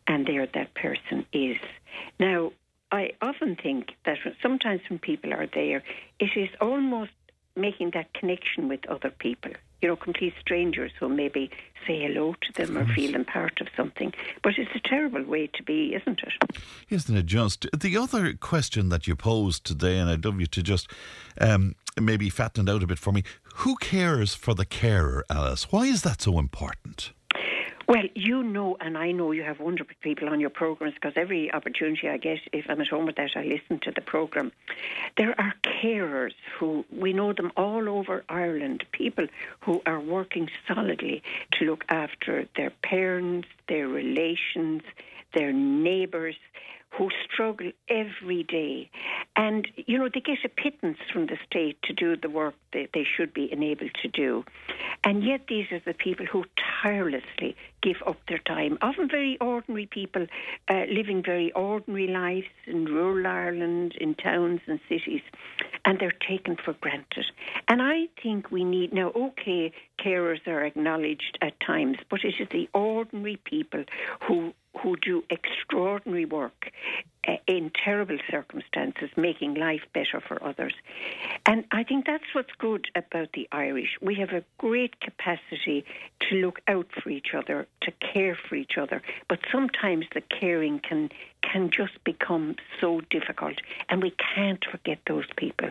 And 0.07 0.25
there 0.25 0.45
that 0.45 0.73
person 0.73 1.25
is. 1.31 1.57
Now, 2.19 2.51
I 2.91 3.11
often 3.21 3.55
think 3.55 3.91
that 4.05 4.17
sometimes 4.41 4.81
when 4.89 4.99
people 4.99 5.33
are 5.33 5.47
there, 5.47 5.83
it 6.19 6.31
is 6.35 6.49
almost 6.59 7.11
making 7.55 7.91
that 7.93 8.13
connection 8.13 8.67
with 8.67 8.85
other 8.89 9.09
people. 9.09 9.51
You 9.81 9.89
know, 9.89 9.95
complete 9.95 10.33
strangers 10.39 10.91
who 10.99 11.09
maybe 11.09 11.49
say 11.87 11.99
hello 12.01 12.35
to 12.41 12.53
them 12.53 12.77
or 12.77 12.85
feel 12.93 13.13
them 13.13 13.25
part 13.25 13.59
of 13.61 13.67
something. 13.75 14.13
But 14.43 14.53
it's 14.57 14.75
a 14.75 14.87
terrible 14.87 15.23
way 15.23 15.47
to 15.47 15.63
be, 15.63 15.95
isn't 15.95 16.21
it? 16.21 16.61
Isn't 16.89 17.17
it 17.17 17.25
just? 17.25 17.65
The 17.75 17.97
other 17.97 18.33
question 18.33 18.89
that 18.89 19.07
you 19.07 19.15
posed 19.15 19.65
today, 19.65 19.97
and 19.97 20.09
I'd 20.09 20.23
love 20.23 20.39
you 20.39 20.47
to 20.47 20.61
just 20.61 20.91
um, 21.39 21.75
maybe 21.99 22.29
fatten 22.29 22.67
it 22.67 22.71
out 22.71 22.83
a 22.83 22.87
bit 22.87 22.99
for 22.99 23.11
me. 23.11 23.23
Who 23.55 23.75
cares 23.77 24.35
for 24.35 24.53
the 24.53 24.65
carer, 24.65 25.25
Alice? 25.29 25.71
Why 25.71 25.85
is 25.85 26.03
that 26.03 26.21
so 26.21 26.37
important? 26.37 27.11
Well, 27.91 28.07
you 28.15 28.41
know, 28.41 28.77
and 28.79 28.97
I 28.97 29.11
know 29.11 29.33
you 29.33 29.43
have 29.43 29.59
wonderful 29.59 29.97
people 29.99 30.29
on 30.29 30.39
your 30.39 30.49
programs 30.49 30.93
because 30.93 31.11
every 31.17 31.53
opportunity 31.53 32.07
I 32.07 32.15
get, 32.15 32.39
if 32.53 32.67
I'm 32.69 32.79
at 32.79 32.87
home 32.87 33.05
with 33.05 33.17
that, 33.17 33.31
I 33.35 33.43
listen 33.43 33.79
to 33.79 33.91
the 33.91 33.99
program. 33.99 34.53
There 35.17 35.35
are 35.37 35.53
carers 35.61 36.31
who 36.57 36.85
we 36.89 37.11
know 37.11 37.33
them 37.33 37.51
all 37.57 37.89
over 37.89 38.23
Ireland, 38.29 38.85
people 38.93 39.27
who 39.59 39.81
are 39.85 39.99
working 39.99 40.49
solidly 40.69 41.21
to 41.55 41.65
look 41.65 41.83
after 41.89 42.47
their 42.55 42.71
parents, 42.81 43.49
their 43.67 43.89
relations, 43.89 44.83
their 45.33 45.51
neighbours, 45.51 46.37
who 46.91 47.09
struggle 47.25 47.71
every 47.89 48.43
day. 48.43 48.89
And, 49.35 49.67
you 49.75 49.97
know, 49.97 50.09
they 50.13 50.19
get 50.19 50.39
a 50.43 50.49
pittance 50.49 50.97
from 51.11 51.27
the 51.27 51.37
state 51.45 51.81
to 51.83 51.93
do 51.93 52.15
the 52.17 52.29
work 52.29 52.55
that 52.73 52.89
they 52.93 53.05
should 53.05 53.33
be 53.33 53.51
enabled 53.51 53.91
to 54.01 54.07
do. 54.07 54.43
And 55.03 55.23
yet, 55.23 55.41
these 55.47 55.71
are 55.71 55.81
the 55.85 55.93
people 55.93 56.25
who 56.25 56.43
tirelessly 56.83 57.55
give 57.81 57.97
up 58.05 58.17
their 58.27 58.39
time. 58.39 58.77
Often 58.81 59.09
very 59.09 59.37
ordinary 59.39 59.85
people 59.85 60.27
uh, 60.69 60.83
living 60.91 61.23
very 61.23 61.51
ordinary 61.53 62.07
lives 62.07 62.47
in 62.67 62.85
rural 62.85 63.25
Ireland, 63.25 63.95
in 63.99 64.15
towns 64.15 64.61
and 64.67 64.79
cities, 64.87 65.21
and 65.85 65.99
they're 65.99 66.11
taken 66.27 66.57
for 66.63 66.73
granted. 66.73 67.25
And 67.67 67.81
I 67.81 68.07
think 68.21 68.51
we 68.51 68.63
need 68.63 68.93
now, 68.93 69.11
okay, 69.15 69.71
carers 69.99 70.45
are 70.47 70.63
acknowledged 70.63 71.37
at 71.41 71.59
times, 71.59 71.97
but 72.09 72.23
it 72.23 72.35
is 72.39 72.47
the 72.51 72.69
ordinary 72.73 73.37
people 73.43 73.85
who 74.27 74.53
who 74.79 74.95
do 74.97 75.23
extraordinary 75.29 76.25
work 76.25 76.71
uh, 77.27 77.33
in 77.45 77.71
terrible 77.83 78.17
circumstances, 78.29 79.09
making 79.15 79.55
life 79.55 79.81
better 79.93 80.21
for 80.25 80.41
others. 80.43 80.73
And 81.45 81.65
I 81.71 81.83
think 81.83 82.05
that's 82.05 82.23
what's 82.33 82.53
good 82.57 82.87
about 82.95 83.29
the 83.33 83.47
Irish. 83.51 83.97
We 84.01 84.15
have 84.15 84.29
a 84.29 84.43
great 84.57 84.99
capacity 85.01 85.85
to 86.21 86.35
look 86.35 86.61
out 86.67 86.87
for 87.03 87.09
each 87.09 87.33
other, 87.35 87.67
to 87.81 87.91
care 88.13 88.37
for 88.47 88.55
each 88.55 88.77
other, 88.77 89.01
but 89.27 89.39
sometimes 89.51 90.05
the 90.13 90.21
caring 90.21 90.79
can 90.79 91.09
can 91.41 91.71
just 91.71 92.03
become 92.03 92.55
so 92.79 93.01
difficult, 93.09 93.55
and 93.89 94.03
we 94.03 94.13
can't 94.35 94.63
forget 94.71 94.99
those 95.07 95.25
people. 95.37 95.69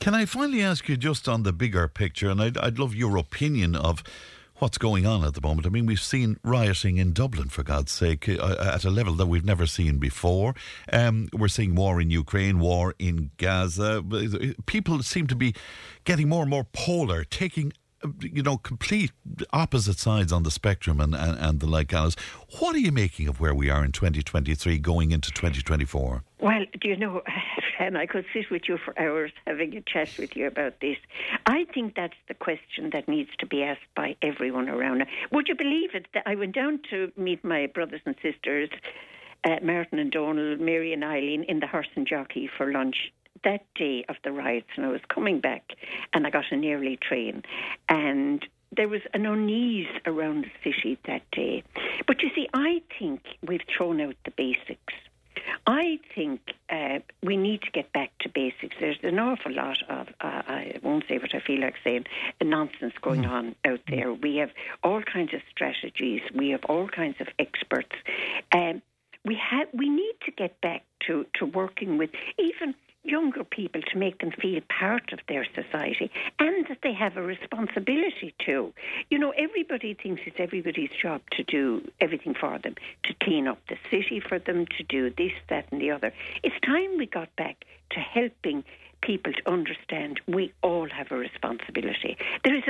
Can 0.00 0.14
I 0.14 0.24
finally 0.24 0.62
ask 0.62 0.88
you 0.88 0.96
just 0.96 1.28
on 1.28 1.42
the 1.42 1.52
bigger 1.52 1.86
picture, 1.88 2.30
and 2.30 2.40
I'd, 2.40 2.56
I'd 2.58 2.78
love 2.78 2.94
your 2.94 3.16
opinion 3.18 3.76
of 3.76 4.02
what's 4.62 4.78
going 4.78 5.04
on 5.04 5.24
at 5.24 5.34
the 5.34 5.40
moment. 5.40 5.66
I 5.66 5.70
mean, 5.70 5.86
we've 5.86 6.00
seen 6.00 6.38
rioting 6.44 6.96
in 6.96 7.12
Dublin, 7.12 7.48
for 7.48 7.64
God's 7.64 7.90
sake, 7.90 8.28
uh, 8.28 8.54
at 8.60 8.84
a 8.84 8.90
level 8.90 9.14
that 9.14 9.26
we've 9.26 9.44
never 9.44 9.66
seen 9.66 9.98
before. 9.98 10.54
Um, 10.92 11.28
we're 11.32 11.48
seeing 11.48 11.74
war 11.74 12.00
in 12.00 12.10
Ukraine, 12.10 12.60
war 12.60 12.94
in 13.00 13.32
Gaza. 13.38 14.04
People 14.66 15.02
seem 15.02 15.26
to 15.26 15.34
be 15.34 15.52
getting 16.04 16.28
more 16.28 16.42
and 16.42 16.50
more 16.50 16.62
polar, 16.72 17.24
taking 17.24 17.72
you 18.20 18.42
know, 18.42 18.56
complete 18.56 19.12
opposite 19.52 19.98
sides 19.98 20.32
on 20.32 20.44
the 20.44 20.50
spectrum 20.50 21.00
and, 21.00 21.14
and, 21.14 21.38
and 21.38 21.60
the 21.60 21.66
like, 21.66 21.92
Alice. 21.92 22.16
What 22.58 22.74
are 22.76 22.80
you 22.80 22.92
making 22.92 23.28
of 23.28 23.40
where 23.40 23.54
we 23.54 23.68
are 23.68 23.84
in 23.84 23.92
2023 23.92 24.78
going 24.78 25.10
into 25.10 25.30
2024? 25.30 26.22
Well, 26.40 26.64
do 26.80 26.88
you 26.88 26.96
know, 26.96 27.22
and 27.82 27.98
I 27.98 28.06
could 28.06 28.24
sit 28.32 28.48
with 28.50 28.68
you 28.68 28.78
for 28.78 28.98
hours 28.98 29.32
having 29.44 29.76
a 29.76 29.80
chat 29.80 30.10
with 30.16 30.36
you 30.36 30.46
about 30.46 30.80
this. 30.80 30.96
I 31.46 31.64
think 31.74 31.96
that's 31.96 32.16
the 32.28 32.34
question 32.34 32.90
that 32.92 33.08
needs 33.08 33.30
to 33.40 33.46
be 33.46 33.64
asked 33.64 33.80
by 33.96 34.14
everyone 34.22 34.68
around. 34.68 35.04
Would 35.32 35.48
you 35.48 35.56
believe 35.56 35.90
it 35.94 36.06
that 36.14 36.22
I 36.24 36.36
went 36.36 36.54
down 36.54 36.80
to 36.90 37.10
meet 37.16 37.44
my 37.44 37.66
brothers 37.66 38.00
and 38.06 38.14
sisters, 38.22 38.70
uh, 39.44 39.56
Martin 39.62 39.98
and 39.98 40.12
Donald, 40.12 40.60
Mary 40.60 40.92
and 40.92 41.02
Eileen, 41.02 41.42
in 41.42 41.58
the 41.58 41.66
Horse 41.66 41.88
and 41.96 42.06
Jockey 42.06 42.48
for 42.56 42.70
lunch 42.70 43.12
that 43.42 43.64
day 43.74 44.04
of 44.08 44.14
the 44.22 44.30
riots, 44.30 44.68
and 44.76 44.86
I 44.86 44.90
was 44.90 45.00
coming 45.08 45.40
back, 45.40 45.72
and 46.12 46.24
I 46.24 46.30
got 46.30 46.44
an 46.52 46.64
early 46.64 46.96
train, 46.96 47.42
and 47.88 48.46
there 48.70 48.88
was 48.88 49.00
an 49.12 49.26
unease 49.26 49.88
around 50.06 50.44
the 50.44 50.70
city 50.70 50.98
that 51.06 51.22
day. 51.32 51.64
But 52.06 52.22
you 52.22 52.30
see, 52.36 52.48
I 52.54 52.82
think 52.96 53.22
we've 53.44 53.60
thrown 53.76 54.00
out 54.00 54.14
the 54.24 54.30
basics. 54.30 54.94
I 55.66 56.00
think 56.14 56.40
uh, 56.70 56.98
we 57.22 57.36
need 57.36 57.62
to 57.62 57.70
get 57.70 57.92
back 57.92 58.10
to 58.20 58.28
basics. 58.28 58.74
There's 58.80 58.98
an 59.02 59.18
awful 59.18 59.52
lot 59.52 59.78
of, 59.88 60.08
uh, 60.20 60.42
I 60.46 60.78
won't 60.82 61.04
say 61.08 61.18
what 61.18 61.34
I 61.34 61.40
feel 61.40 61.60
like 61.60 61.74
saying, 61.84 62.06
nonsense 62.42 62.94
going 63.00 63.22
mm. 63.22 63.30
on 63.30 63.54
out 63.64 63.80
there. 63.88 64.12
We 64.12 64.36
have 64.36 64.50
all 64.82 65.02
kinds 65.02 65.32
of 65.34 65.40
strategies, 65.50 66.22
we 66.34 66.50
have 66.50 66.64
all 66.64 66.88
kinds 66.88 67.16
of 67.20 67.28
experts. 67.38 67.94
Um, 68.52 68.82
we 69.24 69.36
have 69.36 69.68
we 69.72 69.88
need 69.88 70.14
to 70.24 70.32
get 70.32 70.60
back 70.60 70.82
to, 71.06 71.26
to 71.34 71.46
working 71.46 71.96
with 71.96 72.10
even 72.38 72.74
younger 73.04 73.44
people 73.44 73.82
to 73.82 73.98
make 73.98 74.20
them 74.20 74.30
feel 74.30 74.60
part 74.68 75.12
of 75.12 75.18
their 75.28 75.46
society 75.54 76.10
and 76.38 76.66
that 76.68 76.78
they 76.82 76.92
have 76.92 77.16
a 77.16 77.22
responsibility 77.22 78.34
too. 78.38 78.72
You 79.10 79.18
know, 79.18 79.32
everybody 79.36 79.94
thinks 79.94 80.22
it's 80.26 80.38
everybody's 80.38 80.90
job 80.90 81.22
to 81.32 81.42
do 81.42 81.90
everything 82.00 82.34
for 82.34 82.58
them, 82.58 82.74
to 83.04 83.14
clean 83.22 83.48
up 83.48 83.58
the 83.68 83.76
city 83.90 84.20
for 84.20 84.38
them, 84.38 84.66
to 84.78 84.82
do 84.84 85.10
this, 85.10 85.32
that, 85.48 85.66
and 85.72 85.80
the 85.80 85.90
other. 85.90 86.12
It's 86.42 86.58
time 86.64 86.96
we 86.96 87.06
got 87.06 87.34
back 87.36 87.64
to 87.90 88.00
helping 88.00 88.64
people 89.02 89.32
to 89.32 89.50
understand 89.50 90.20
we 90.26 90.52
all 90.62 90.88
have 90.88 91.10
a 91.10 91.16
responsibility. 91.16 92.11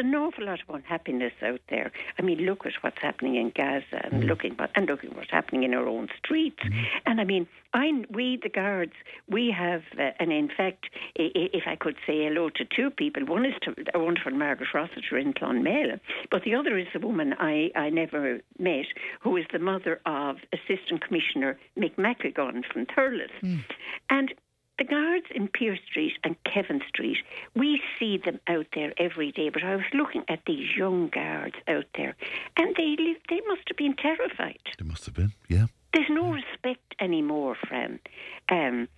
An 0.02 0.16
awful 0.16 0.46
lot 0.46 0.58
of 0.66 0.74
unhappiness 0.74 1.32
out 1.42 1.60
there. 1.68 1.92
I 2.18 2.22
mean, 2.22 2.40
look 2.40 2.66
at 2.66 2.72
what's 2.80 2.98
happening 3.00 3.36
in 3.36 3.52
Gaza 3.54 4.04
and 4.04 4.24
mm. 4.24 4.26
looking 4.26 4.54
what, 4.54 4.70
and 4.74 4.86
looking 4.88 5.14
what's 5.14 5.30
happening 5.30 5.62
in 5.62 5.74
our 5.74 5.86
own 5.86 6.08
streets. 6.18 6.58
Mm. 6.64 6.84
And 7.06 7.20
I 7.20 7.24
mean, 7.24 7.46
I, 7.72 8.04
we 8.10 8.36
the 8.42 8.48
guards, 8.48 8.94
we 9.28 9.54
have, 9.56 9.82
uh, 9.96 10.10
and 10.18 10.32
in 10.32 10.48
fact, 10.48 10.90
if 11.14 11.68
I 11.68 11.76
could 11.76 11.94
say 12.04 12.24
hello 12.24 12.50
to 12.50 12.64
two 12.64 12.90
people, 12.90 13.24
one 13.24 13.46
is 13.46 13.54
to 13.62 13.76
a 13.94 14.00
wonderful 14.00 14.32
Margaret 14.32 14.74
Rossiter 14.74 15.16
in 15.18 15.34
Clonmel, 15.34 16.00
but 16.32 16.42
the 16.42 16.56
other 16.56 16.76
is 16.76 16.88
a 16.96 16.98
woman 16.98 17.34
I, 17.38 17.70
I 17.76 17.88
never 17.90 18.40
met, 18.58 18.86
who 19.20 19.36
is 19.36 19.44
the 19.52 19.60
mother 19.60 20.00
of 20.04 20.38
Assistant 20.52 21.00
Commissioner 21.06 21.60
Mick 21.78 21.94
McElgun 21.94 22.64
from 22.70 22.86
Thurles. 22.86 23.30
Mm. 23.40 23.64
And 24.10 24.34
the 24.82 24.88
guards 24.88 25.26
in 25.34 25.48
Pearse 25.48 25.78
Street 25.88 26.14
and 26.24 26.36
Kevin 26.44 26.80
Street, 26.88 27.18
we 27.54 27.80
see 27.98 28.18
them 28.18 28.40
out 28.48 28.66
there 28.74 28.92
every 28.98 29.32
day. 29.32 29.48
But 29.48 29.62
I 29.62 29.76
was 29.76 29.84
looking 29.92 30.24
at 30.28 30.40
these 30.46 30.68
young 30.76 31.08
guards 31.08 31.54
out 31.68 31.86
there, 31.96 32.16
and 32.56 32.74
they 32.76 32.96
they 33.28 33.40
must 33.46 33.62
have 33.68 33.76
been 33.76 33.94
terrified. 33.96 34.58
They 34.78 34.84
must 34.84 35.04
have 35.06 35.14
been, 35.14 35.32
yeah. 35.48 35.66
There's 35.94 36.10
no 36.10 36.32
respect 36.32 36.94
anymore, 37.00 37.56
Fran. 37.68 38.00
Um, 38.48 38.88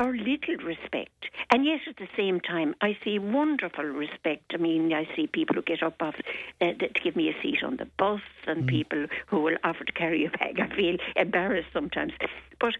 or 0.00 0.16
little 0.16 0.56
respect. 0.64 1.26
And 1.50 1.64
yet 1.64 1.80
at 1.88 1.96
the 1.96 2.08
same 2.16 2.40
time, 2.40 2.74
I 2.80 2.96
see 3.02 3.18
wonderful 3.18 3.84
respect. 3.84 4.52
I 4.54 4.58
mean, 4.58 4.92
I 4.92 5.08
see 5.16 5.26
people 5.26 5.56
who 5.56 5.62
get 5.62 5.82
up 5.82 6.00
off 6.00 6.14
uh, 6.60 6.66
to 6.66 7.00
give 7.02 7.16
me 7.16 7.28
a 7.28 7.42
seat 7.42 7.64
on 7.64 7.76
the 7.76 7.88
bus 7.98 8.20
and 8.46 8.64
mm. 8.64 8.68
people 8.68 9.06
who 9.26 9.40
will 9.40 9.56
offer 9.64 9.84
to 9.84 9.92
carry 9.92 10.24
a 10.24 10.30
bag. 10.30 10.60
I 10.60 10.74
feel 10.74 10.96
embarrassed 11.16 11.68
sometimes. 11.72 12.12
But 12.60 12.74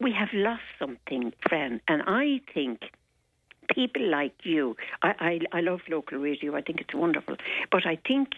we 0.00 0.12
have 0.12 0.28
lost 0.32 0.62
something, 0.78 1.32
Fran. 1.48 1.80
And 1.88 2.02
I 2.06 2.40
think 2.52 2.80
people 3.74 4.08
like 4.08 4.34
you, 4.44 4.76
I, 5.02 5.40
I, 5.52 5.58
I 5.58 5.60
love 5.60 5.80
local 5.88 6.18
radio, 6.18 6.54
I 6.56 6.62
think 6.62 6.80
it's 6.80 6.94
wonderful, 6.94 7.36
but 7.70 7.86
I 7.86 7.98
think 8.06 8.28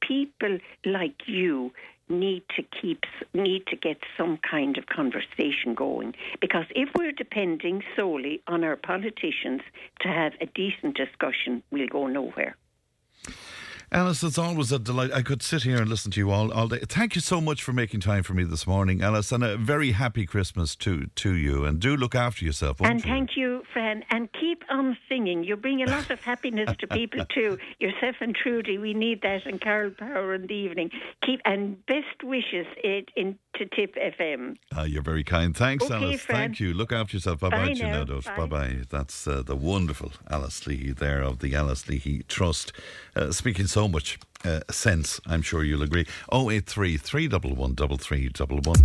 people 0.00 0.58
like 0.84 1.26
you 1.26 1.72
need 2.08 2.42
to 2.56 2.62
keep 2.62 3.04
need 3.34 3.66
to 3.66 3.76
get 3.76 3.98
some 4.16 4.38
kind 4.38 4.78
of 4.78 4.86
conversation 4.86 5.74
going 5.74 6.14
because 6.40 6.64
if 6.70 6.88
we're 6.96 7.12
depending 7.12 7.82
solely 7.94 8.40
on 8.46 8.64
our 8.64 8.76
politicians 8.76 9.60
to 10.00 10.08
have 10.08 10.32
a 10.40 10.46
decent 10.46 10.96
discussion 10.96 11.62
we'll 11.70 11.88
go 11.88 12.06
nowhere 12.06 12.56
Alice, 13.90 14.22
it's 14.22 14.36
always 14.36 14.70
a 14.70 14.78
delight. 14.78 15.10
I 15.14 15.22
could 15.22 15.42
sit 15.42 15.62
here 15.62 15.78
and 15.78 15.88
listen 15.88 16.10
to 16.10 16.20
you 16.20 16.30
all, 16.30 16.52
all 16.52 16.68
day. 16.68 16.80
Thank 16.80 17.14
you 17.14 17.22
so 17.22 17.40
much 17.40 17.62
for 17.62 17.72
making 17.72 18.00
time 18.00 18.22
for 18.22 18.34
me 18.34 18.44
this 18.44 18.66
morning, 18.66 19.00
Alice, 19.00 19.32
and 19.32 19.42
a 19.42 19.56
very 19.56 19.92
happy 19.92 20.26
Christmas 20.26 20.76
to 20.76 21.06
to 21.06 21.34
you. 21.34 21.64
And 21.64 21.80
do 21.80 21.96
look 21.96 22.14
after 22.14 22.44
yourself. 22.44 22.82
and 22.82 23.02
you? 23.02 23.10
thank 23.10 23.30
you, 23.34 23.62
Fran. 23.72 24.04
And 24.10 24.28
keep 24.38 24.62
on 24.68 24.98
singing. 25.08 25.42
You 25.42 25.56
bring 25.56 25.82
a 25.82 25.86
lot 25.86 26.10
of 26.10 26.20
happiness 26.20 26.68
to 26.80 26.86
people 26.86 27.24
too. 27.34 27.56
Yourself 27.78 28.16
and 28.20 28.34
Trudy, 28.34 28.76
we 28.76 28.92
need 28.92 29.22
that, 29.22 29.46
and 29.46 29.58
Carol 29.58 29.90
Power 29.90 30.34
in 30.34 30.42
the 30.42 30.54
evening. 30.54 30.90
Keep 31.24 31.40
and 31.46 31.84
best 31.86 32.22
wishes 32.22 32.66
it 32.84 33.08
in 33.16 33.38
to 33.54 33.64
Tip 33.64 33.96
FM. 33.96 34.52
Uh, 34.52 34.80
ah, 34.80 34.82
you're 34.84 35.02
very 35.02 35.24
kind. 35.24 35.56
Thanks, 35.56 35.84
okay, 35.84 35.94
Alice. 35.94 36.20
Fran. 36.20 36.38
Thank 36.38 36.60
you. 36.60 36.74
Look 36.74 36.92
after 36.92 37.16
yourself. 37.16 37.40
Bye 37.40 37.48
bye, 37.48 37.74
bye. 37.74 38.36
Bye 38.36 38.46
bye. 38.46 38.76
That's 38.90 39.26
uh, 39.26 39.42
the 39.42 39.56
wonderful 39.56 40.12
Alice 40.30 40.66
Leahy 40.66 40.92
there 40.92 41.22
of 41.22 41.38
the 41.38 41.54
Alice 41.54 41.88
Leahy 41.88 42.22
Trust, 42.28 42.72
uh, 43.18 43.32
speaking 43.32 43.66
so 43.66 43.88
much 43.88 44.18
uh, 44.44 44.60
sense. 44.70 45.20
I'm 45.26 45.42
sure 45.42 45.64
you'll 45.64 45.82
agree. 45.82 46.06
083 46.32 46.96
311 46.96 47.98
3311. 47.98 48.84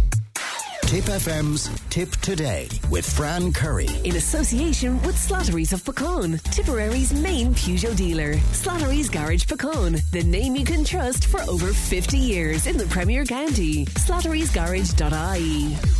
Tip 0.85 1.05
FM's 1.05 1.69
Tip 1.89 2.11
Today 2.17 2.67
with 2.89 3.11
Fran 3.11 3.51
Curry. 3.51 3.87
In 4.03 4.17
association 4.17 5.01
with 5.01 5.15
Slattery's 5.15 5.73
of 5.73 5.83
Puckane, 5.83 6.41
Tipperary's 6.51 7.13
main 7.13 7.55
Peugeot 7.55 7.95
dealer. 7.95 8.35
Slattery's 8.51 9.09
Garage 9.09 9.45
Puckane, 9.45 10.07
the 10.11 10.23
name 10.23 10.55
you 10.55 10.65
can 10.65 10.83
trust 10.83 11.25
for 11.25 11.41
over 11.49 11.73
50 11.73 12.17
years 12.17 12.67
in 12.67 12.77
the 12.77 12.85
Premier 12.87 13.25
County. 13.25 13.85
Slattery'sGarage.ie. 13.85 15.93